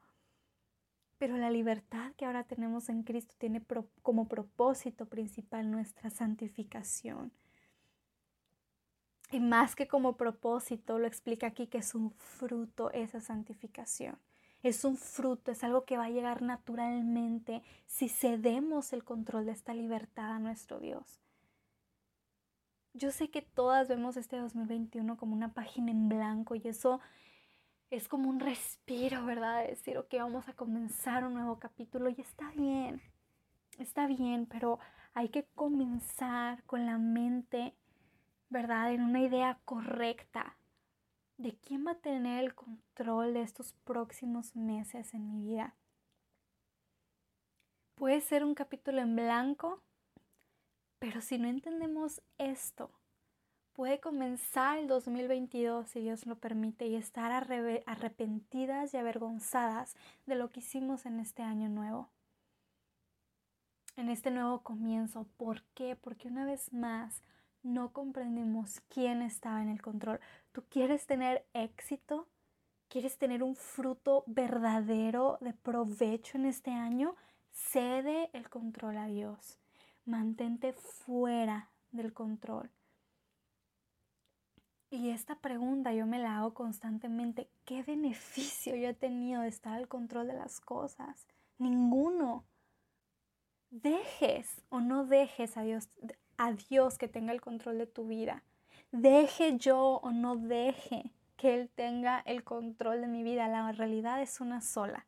Pero 1.17 1.37
la 1.37 1.49
libertad 1.49 2.11
que 2.17 2.25
ahora 2.25 2.43
tenemos 2.43 2.89
en 2.89 3.03
Cristo 3.03 3.35
tiene 3.37 3.63
como 4.01 4.27
propósito 4.27 5.05
principal 5.05 5.71
nuestra 5.71 6.09
santificación. 6.09 7.31
Y 9.31 9.39
más 9.39 9.75
que 9.75 9.87
como 9.87 10.17
propósito, 10.17 10.99
lo 10.99 11.07
explica 11.07 11.47
aquí 11.47 11.67
que 11.67 11.77
es 11.77 11.95
un 11.95 12.11
fruto 12.11 12.91
esa 12.91 13.21
santificación. 13.21 14.17
Es 14.61 14.83
un 14.83 14.97
fruto, 14.97 15.51
es 15.51 15.63
algo 15.63 15.85
que 15.85 15.97
va 15.97 16.05
a 16.05 16.09
llegar 16.09 16.41
naturalmente 16.41 17.63
si 17.87 18.09
cedemos 18.09 18.93
el 18.93 19.03
control 19.03 19.45
de 19.45 19.53
esta 19.53 19.73
libertad 19.73 20.33
a 20.33 20.39
nuestro 20.39 20.79
Dios. 20.79 21.21
Yo 22.93 23.11
sé 23.11 23.29
que 23.29 23.41
todas 23.41 23.87
vemos 23.87 24.17
este 24.17 24.37
2021 24.37 25.15
como 25.17 25.33
una 25.33 25.53
página 25.53 25.91
en 25.91 26.09
blanco 26.09 26.55
y 26.55 26.61
eso 26.65 26.99
es 27.89 28.07
como 28.07 28.29
un 28.29 28.39
respiro, 28.39 29.25
¿verdad? 29.25 29.65
decir, 29.65 29.97
ok, 29.97 30.13
vamos 30.17 30.47
a 30.49 30.53
comenzar 30.53 31.23
un 31.23 31.33
nuevo 31.33 31.57
capítulo 31.57 32.09
y 32.09 32.19
está 32.19 32.51
bien, 32.51 33.01
está 33.79 34.07
bien, 34.07 34.45
pero 34.45 34.77
hay 35.13 35.29
que 35.29 35.45
comenzar 35.55 36.63
con 36.65 36.85
la 36.85 36.97
mente 36.97 37.75
¿verdad? 38.51 38.93
En 38.93 39.01
una 39.01 39.21
idea 39.21 39.59
correcta 39.65 40.57
de 41.37 41.55
quién 41.55 41.87
va 41.87 41.91
a 41.91 41.99
tener 41.99 42.43
el 42.43 42.53
control 42.53 43.33
de 43.33 43.41
estos 43.41 43.73
próximos 43.83 44.55
meses 44.55 45.13
en 45.13 45.27
mi 45.27 45.41
vida. 45.41 45.73
Puede 47.95 48.21
ser 48.21 48.43
un 48.43 48.53
capítulo 48.53 49.01
en 49.01 49.15
blanco, 49.15 49.81
pero 50.99 51.21
si 51.21 51.39
no 51.39 51.47
entendemos 51.47 52.21
esto, 52.37 52.91
puede 53.73 53.99
comenzar 53.99 54.77
el 54.77 54.87
2022, 54.87 55.89
si 55.89 56.01
Dios 56.01 56.25
lo 56.25 56.35
permite, 56.35 56.87
y 56.87 56.95
estar 56.95 57.31
arrepentidas 57.31 58.93
y 58.93 58.97
avergonzadas 58.97 59.95
de 60.25 60.35
lo 60.35 60.49
que 60.51 60.59
hicimos 60.59 61.05
en 61.05 61.19
este 61.19 61.41
año 61.41 61.69
nuevo, 61.69 62.09
en 63.95 64.09
este 64.09 64.29
nuevo 64.29 64.61
comienzo. 64.61 65.25
¿Por 65.37 65.63
qué? 65.73 65.95
Porque 65.95 66.27
una 66.27 66.45
vez 66.45 66.73
más 66.73 67.21
no 67.63 67.93
comprendimos 67.93 68.81
quién 68.89 69.21
estaba 69.21 69.61
en 69.61 69.69
el 69.69 69.81
control. 69.81 70.19
¿Tú 70.51 70.63
quieres 70.69 71.05
tener 71.05 71.45
éxito? 71.53 72.27
¿Quieres 72.87 73.17
tener 73.17 73.43
un 73.43 73.55
fruto 73.55 74.23
verdadero 74.27 75.37
de 75.41 75.53
provecho 75.53 76.37
en 76.37 76.45
este 76.45 76.71
año? 76.71 77.15
Cede 77.51 78.29
el 78.33 78.49
control 78.49 78.97
a 78.97 79.07
Dios. 79.07 79.59
Mantente 80.05 80.73
fuera 80.73 81.69
del 81.91 82.13
control. 82.13 82.69
Y 84.89 85.11
esta 85.11 85.35
pregunta 85.35 85.93
yo 85.93 86.05
me 86.05 86.19
la 86.19 86.37
hago 86.37 86.53
constantemente. 86.53 87.49
¿Qué 87.63 87.81
beneficio 87.83 88.75
yo 88.75 88.89
he 88.89 88.93
tenido 88.93 89.41
de 89.41 89.47
estar 89.47 89.73
al 89.73 89.87
control 89.87 90.27
de 90.27 90.33
las 90.33 90.59
cosas? 90.59 91.27
Ninguno. 91.57 92.43
Dejes 93.69 94.61
o 94.67 94.81
no 94.81 95.05
dejes 95.05 95.55
a 95.55 95.61
Dios, 95.61 95.87
a 96.41 96.53
Dios 96.53 96.97
que 96.97 97.07
tenga 97.07 97.33
el 97.33 97.41
control 97.41 97.77
de 97.77 97.87
tu 97.87 98.07
vida. 98.07 98.43
Deje 98.91 99.57
yo 99.57 99.99
o 100.03 100.11
no 100.11 100.35
deje 100.35 101.11
que 101.37 101.55
Él 101.55 101.69
tenga 101.73 102.19
el 102.25 102.43
control 102.43 103.01
de 103.01 103.07
mi 103.07 103.23
vida. 103.23 103.47
La 103.47 103.71
realidad 103.71 104.21
es 104.21 104.41
una 104.41 104.61
sola 104.61 105.05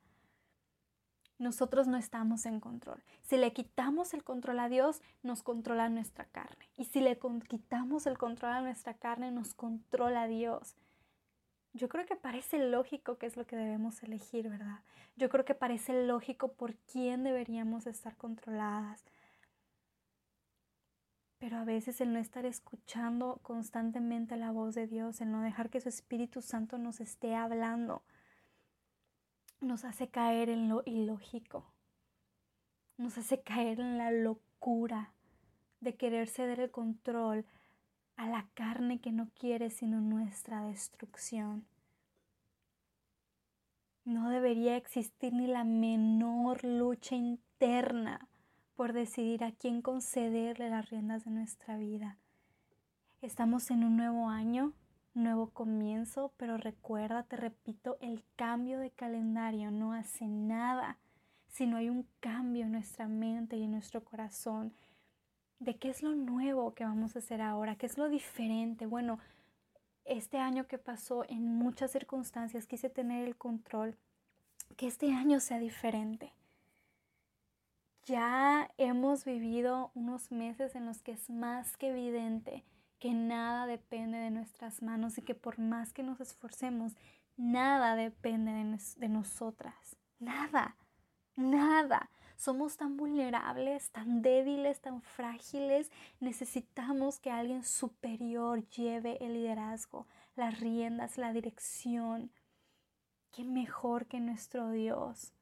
nosotros 1.43 1.87
no 1.87 1.97
estamos 1.97 2.45
en 2.45 2.59
control. 2.59 3.03
Si 3.21 3.37
le 3.37 3.53
quitamos 3.53 4.13
el 4.13 4.23
control 4.23 4.59
a 4.59 4.69
Dios, 4.69 5.01
nos 5.21 5.43
controla 5.43 5.89
nuestra 5.89 6.25
carne. 6.25 6.69
Y 6.77 6.85
si 6.85 7.01
le 7.01 7.19
quitamos 7.47 8.07
el 8.07 8.17
control 8.17 8.53
a 8.53 8.61
nuestra 8.61 8.95
carne, 8.95 9.31
nos 9.31 9.53
controla 9.53 10.27
Dios. 10.27 10.75
Yo 11.73 11.89
creo 11.89 12.05
que 12.05 12.15
parece 12.15 12.59
lógico 12.69 13.17
que 13.17 13.25
es 13.25 13.35
lo 13.35 13.45
que 13.45 13.55
debemos 13.55 14.01
elegir, 14.03 14.49
¿verdad? 14.49 14.79
Yo 15.15 15.29
creo 15.29 15.43
que 15.43 15.55
parece 15.55 16.05
lógico 16.05 16.53
por 16.53 16.75
quién 16.75 17.23
deberíamos 17.23 17.87
estar 17.87 18.15
controladas. 18.15 19.03
Pero 21.43 21.58
a 21.58 21.65
veces 21.65 21.99
el 21.99 22.13
no 22.13 22.19
estar 22.19 22.45
escuchando 22.45 23.41
constantemente 23.41 24.38
la 24.38 24.51
voz 24.51 24.75
de 24.75 24.88
Dios, 24.88 25.19
el 25.19 25.29
no 25.29 25.41
dejar 25.41 25.69
que 25.69 25.82
su 25.82 25.89
Espíritu 25.89 26.41
Santo 26.41 26.77
nos 26.77 27.01
esté 27.01 27.36
hablando, 27.36 28.01
nos 29.60 29.84
hace 29.84 30.08
caer 30.08 30.47
en 30.47 30.69
lo 30.69 30.84
ilógico, 30.86 31.65
nos 32.95 33.17
hace 33.17 33.41
caer 33.41 33.82
en 33.82 33.97
la 33.97 34.10
locura 34.10 35.12
de 35.82 35.97
querer 35.97 36.29
ceder 36.29 36.62
el 36.62 36.71
control 36.71 37.45
a 38.15 38.25
la 38.29 38.47
carne 38.53 39.01
que 39.01 39.12
no 39.12 39.29
quiere 39.38 39.69
sino 39.69 39.99
nuestra 39.99 40.62
destrucción. 40.62 41.65
No 44.06 44.29
debería 44.29 44.77
existir 44.77 45.34
ni 45.34 45.47
la 45.47 45.65
menor 45.65 46.63
lucha 46.63 47.17
interna 47.17 48.29
por 48.75 48.93
decidir 48.93 49.43
a 49.43 49.51
quién 49.51 49.81
concederle 49.81 50.69
las 50.69 50.89
riendas 50.89 51.25
de 51.25 51.31
nuestra 51.31 51.77
vida. 51.77 52.17
Estamos 53.21 53.71
en 53.71 53.83
un 53.83 53.97
nuevo 53.97 54.29
año 54.29 54.73
nuevo 55.13 55.49
comienzo, 55.51 56.33
pero 56.38 56.57
recuerda, 56.57 57.23
te 57.23 57.36
repito, 57.36 57.97
el 58.01 58.23
cambio 58.36 58.79
de 58.79 58.91
calendario 58.91 59.71
no 59.71 59.93
hace 59.93 60.27
nada 60.27 60.97
si 61.47 61.67
no 61.67 61.77
hay 61.77 61.89
un 61.89 62.07
cambio 62.19 62.65
en 62.65 62.71
nuestra 62.71 63.07
mente 63.07 63.57
y 63.57 63.63
en 63.63 63.71
nuestro 63.71 64.03
corazón 64.03 64.73
de 65.59 65.77
qué 65.77 65.89
es 65.89 66.01
lo 66.01 66.15
nuevo 66.15 66.73
que 66.73 66.83
vamos 66.83 67.15
a 67.15 67.19
hacer 67.19 67.41
ahora, 67.41 67.75
qué 67.75 67.86
es 67.86 67.97
lo 67.97 68.09
diferente. 68.09 68.88
Bueno, 68.88 69.19
este 70.03 70.39
año 70.39 70.67
que 70.67 70.79
pasó 70.79 71.25
en 71.29 71.45
muchas 71.45 71.91
circunstancias 71.91 72.65
quise 72.65 72.89
tener 72.89 73.25
el 73.25 73.38
control, 73.38 73.95
que 74.75 74.88
este 74.88 75.13
año 75.13 75.39
sea 75.39 75.59
diferente. 75.59 76.33
Ya 78.05 78.69
hemos 78.77 79.23
vivido 79.23 79.91
unos 79.95 80.29
meses 80.29 80.75
en 80.75 80.85
los 80.85 81.01
que 81.01 81.13
es 81.13 81.29
más 81.29 81.77
que 81.77 81.89
evidente 81.89 82.65
que 82.99 83.13
nada 83.13 83.65
depende 83.65 84.17
de 84.17 84.29
nuestras 84.29 84.81
manos 84.81 85.17
y 85.17 85.21
que 85.21 85.35
por 85.35 85.59
más 85.59 85.91
que 85.91 86.03
nos 86.03 86.21
esforcemos, 86.21 86.93
nada 87.35 87.95
depende 87.95 88.53
de, 88.97 89.09
nosotras. 89.09 89.97
Nada, 90.19 90.77
nada. 91.35 92.09
Somos 92.37 92.77
tan 92.77 92.95
vulnerables, 92.95 93.89
tan 93.91 94.21
débiles, 94.21 94.79
tan 94.79 95.01
frágiles. 95.01 95.91
Necesitamos 96.21 97.19
que 97.19 97.29
alguien 97.29 97.65
superior 97.65 98.65
lleve 98.69 99.17
el 99.19 99.33
liderazgo, 99.33 100.07
las 100.37 100.61
riendas, 100.61 101.17
la 101.17 101.33
dirección. 101.33 102.31
¿Qué 103.31 103.43
mejor 103.43 104.07
que 104.07 104.21
nuestro 104.21 104.71
Dios? 104.71 105.33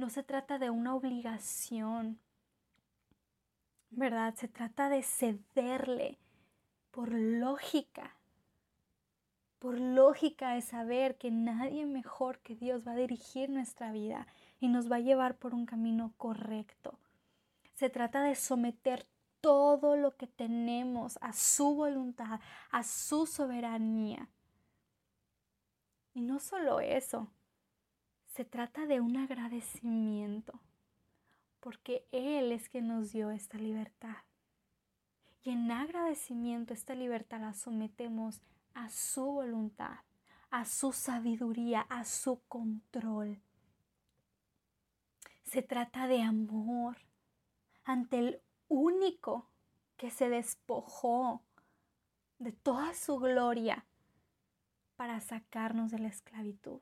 No 0.00 0.08
se 0.08 0.22
trata 0.22 0.58
de 0.58 0.70
una 0.70 0.94
obligación, 0.94 2.18
¿verdad? 3.90 4.34
Se 4.34 4.48
trata 4.48 4.88
de 4.88 5.02
cederle 5.02 6.16
por 6.90 7.12
lógica, 7.12 8.16
por 9.58 9.78
lógica 9.78 10.54
de 10.54 10.62
saber 10.62 11.18
que 11.18 11.30
nadie 11.30 11.84
mejor 11.84 12.38
que 12.38 12.56
Dios 12.56 12.80
va 12.88 12.92
a 12.92 12.96
dirigir 12.96 13.50
nuestra 13.50 13.92
vida 13.92 14.26
y 14.58 14.68
nos 14.68 14.90
va 14.90 14.96
a 14.96 15.00
llevar 15.00 15.36
por 15.36 15.52
un 15.52 15.66
camino 15.66 16.14
correcto. 16.16 16.98
Se 17.74 17.90
trata 17.90 18.22
de 18.22 18.36
someter 18.36 19.06
todo 19.42 19.96
lo 19.96 20.16
que 20.16 20.26
tenemos 20.26 21.18
a 21.20 21.34
su 21.34 21.74
voluntad, 21.74 22.40
a 22.70 22.84
su 22.84 23.26
soberanía. 23.26 24.30
Y 26.14 26.22
no 26.22 26.40
solo 26.40 26.80
eso, 26.80 27.28
se 28.30 28.44
trata 28.44 28.86
de 28.86 29.00
un 29.00 29.16
agradecimiento, 29.16 30.60
porque 31.58 32.06
Él 32.12 32.52
es 32.52 32.68
quien 32.68 32.86
nos 32.86 33.12
dio 33.12 33.30
esta 33.30 33.58
libertad. 33.58 34.16
Y 35.42 35.50
en 35.50 35.70
agradecimiento 35.70 36.72
esta 36.72 36.94
libertad 36.94 37.40
la 37.40 37.54
sometemos 37.54 38.40
a 38.74 38.88
su 38.88 39.24
voluntad, 39.24 39.98
a 40.50 40.64
su 40.64 40.92
sabiduría, 40.92 41.80
a 41.88 42.04
su 42.04 42.40
control. 42.46 43.40
Se 45.42 45.62
trata 45.62 46.06
de 46.06 46.22
amor 46.22 46.98
ante 47.84 48.18
el 48.18 48.42
único 48.68 49.48
que 49.96 50.10
se 50.10 50.28
despojó 50.28 51.42
de 52.38 52.52
toda 52.52 52.94
su 52.94 53.18
gloria 53.18 53.84
para 54.94 55.20
sacarnos 55.20 55.90
de 55.90 55.98
la 55.98 56.08
esclavitud. 56.08 56.80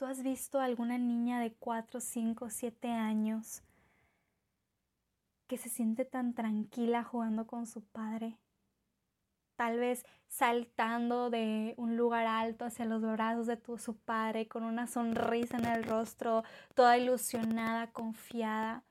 ¿Tú 0.00 0.06
has 0.06 0.22
visto 0.22 0.58
a 0.58 0.64
alguna 0.64 0.96
niña 0.96 1.40
de 1.40 1.52
4, 1.52 2.00
5, 2.00 2.48
7 2.48 2.88
años 2.88 3.62
que 5.46 5.58
se 5.58 5.68
siente 5.68 6.06
tan 6.06 6.32
tranquila 6.32 7.04
jugando 7.04 7.46
con 7.46 7.66
su 7.66 7.82
padre. 7.82 8.38
Tal 9.56 9.78
vez 9.78 10.06
saltando 10.26 11.28
de 11.28 11.74
un 11.76 11.98
lugar 11.98 12.26
alto 12.26 12.64
hacia 12.64 12.86
los 12.86 13.02
brazos 13.02 13.46
de 13.46 13.60
su 13.76 13.94
padre 13.94 14.48
con 14.48 14.62
una 14.62 14.86
sonrisa 14.86 15.58
en 15.58 15.66
el 15.66 15.84
rostro, 15.84 16.44
toda 16.74 16.96
ilusionada, 16.96 17.92
confiada. 17.92 18.84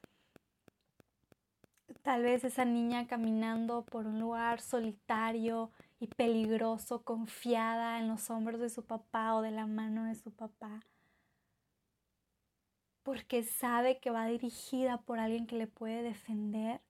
Tal 2.04 2.22
vez 2.22 2.44
esa 2.44 2.66
niña 2.66 3.08
caminando 3.08 3.84
por 3.84 4.06
un 4.06 4.20
lugar 4.20 4.62
solitario 4.62 5.72
y 6.00 6.06
peligroso, 6.06 7.02
confiada 7.04 7.98
en 7.98 8.10
los 8.10 8.30
hombros 8.30 8.60
de 8.62 8.70
su 8.70 8.86
papá 8.86 9.34
o 9.34 9.42
de 9.42 9.50
la 9.50 9.66
mano 9.66 10.04
de 10.04 10.14
su 10.14 10.30
papá 10.30 10.82
porque 13.04 13.44
sabe 13.44 14.00
que 14.00 14.12
va 14.12 14.26
dirigida 14.26 15.02
por 15.02 15.20
alguien 15.20 15.48
que 15.48 15.58
le 15.58 15.68
puede 15.68 16.04
defender, 16.04 16.82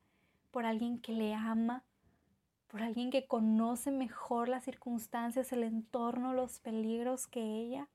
por 0.51 0.65
alguien 0.65 0.99
que 0.99 1.13
le 1.13 1.33
ama, 1.33 1.83
por 2.67 2.83
alguien 2.83 3.09
que 3.09 3.27
conoce 3.27 3.91
mejor 3.91 4.47
las 4.47 4.63
circunstancias, 4.63 5.51
el 5.51 5.63
entorno, 5.63 6.33
los 6.33 6.59
peligros 6.59 7.27
que 7.27 7.41
ella. 7.41 7.89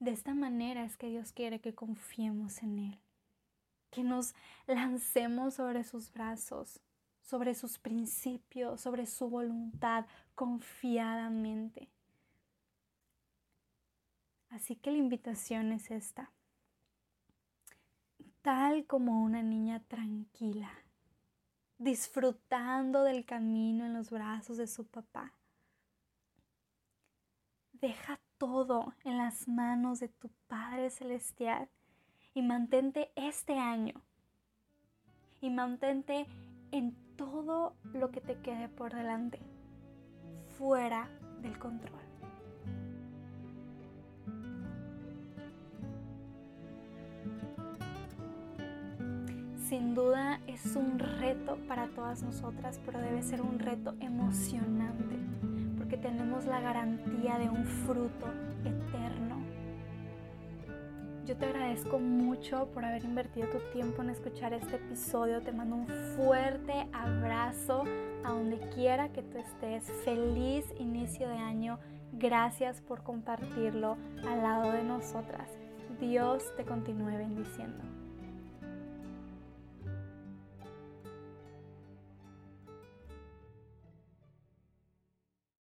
De 0.00 0.10
esta 0.10 0.34
manera 0.34 0.84
es 0.84 0.96
que 0.96 1.08
Dios 1.08 1.32
quiere 1.32 1.60
que 1.60 1.74
confiemos 1.74 2.62
en 2.62 2.78
Él, 2.78 3.00
que 3.90 4.02
nos 4.02 4.34
lancemos 4.66 5.54
sobre 5.54 5.84
sus 5.84 6.12
brazos, 6.12 6.80
sobre 7.20 7.54
sus 7.54 7.78
principios, 7.78 8.80
sobre 8.80 9.06
su 9.06 9.28
voluntad, 9.28 10.06
confiadamente. 10.34 11.88
Así 14.54 14.76
que 14.76 14.92
la 14.92 14.98
invitación 14.98 15.72
es 15.72 15.90
esta 15.90 16.30
tal 18.44 18.86
como 18.86 19.22
una 19.22 19.42
niña 19.42 19.80
tranquila, 19.88 20.70
disfrutando 21.78 23.02
del 23.02 23.24
camino 23.24 23.84
en 23.84 23.94
los 23.94 24.10
brazos 24.10 24.58
de 24.58 24.66
su 24.66 24.86
papá. 24.86 25.32
Deja 27.72 28.20
todo 28.36 28.94
en 29.02 29.16
las 29.16 29.48
manos 29.48 29.98
de 29.98 30.08
tu 30.08 30.28
Padre 30.46 30.90
Celestial 30.90 31.70
y 32.34 32.42
mantente 32.42 33.10
este 33.16 33.58
año 33.58 34.02
y 35.40 35.48
mantente 35.48 36.26
en 36.70 36.94
todo 37.16 37.74
lo 37.94 38.10
que 38.10 38.20
te 38.20 38.38
quede 38.42 38.68
por 38.68 38.94
delante, 38.94 39.40
fuera 40.58 41.08
del 41.40 41.58
control. 41.58 42.03
Sin 49.68 49.94
duda 49.94 50.40
es 50.46 50.76
un 50.76 50.98
reto 50.98 51.56
para 51.66 51.86
todas 51.86 52.22
nosotras, 52.22 52.78
pero 52.84 52.98
debe 53.00 53.22
ser 53.22 53.40
un 53.40 53.58
reto 53.58 53.94
emocionante, 53.98 55.16
porque 55.78 55.96
tenemos 55.96 56.44
la 56.44 56.60
garantía 56.60 57.38
de 57.38 57.48
un 57.48 57.64
fruto 57.64 58.26
eterno. 58.62 59.38
Yo 61.24 61.34
te 61.38 61.46
agradezco 61.46 61.98
mucho 61.98 62.68
por 62.74 62.84
haber 62.84 63.04
invertido 63.04 63.48
tu 63.48 63.58
tiempo 63.72 64.02
en 64.02 64.10
escuchar 64.10 64.52
este 64.52 64.76
episodio. 64.76 65.40
Te 65.40 65.52
mando 65.52 65.76
un 65.76 65.88
fuerte 66.14 66.86
abrazo 66.92 67.84
a 68.22 68.32
donde 68.32 68.58
quiera 68.74 69.08
que 69.08 69.22
tú 69.22 69.38
estés. 69.38 69.90
Feliz 70.04 70.66
inicio 70.78 71.26
de 71.26 71.38
año. 71.38 71.78
Gracias 72.12 72.82
por 72.82 73.02
compartirlo 73.02 73.96
al 74.28 74.42
lado 74.42 74.72
de 74.72 74.84
nosotras. 74.84 75.48
Dios 75.98 76.44
te 76.58 76.66
continúe 76.66 77.16
bendiciendo. 77.16 77.93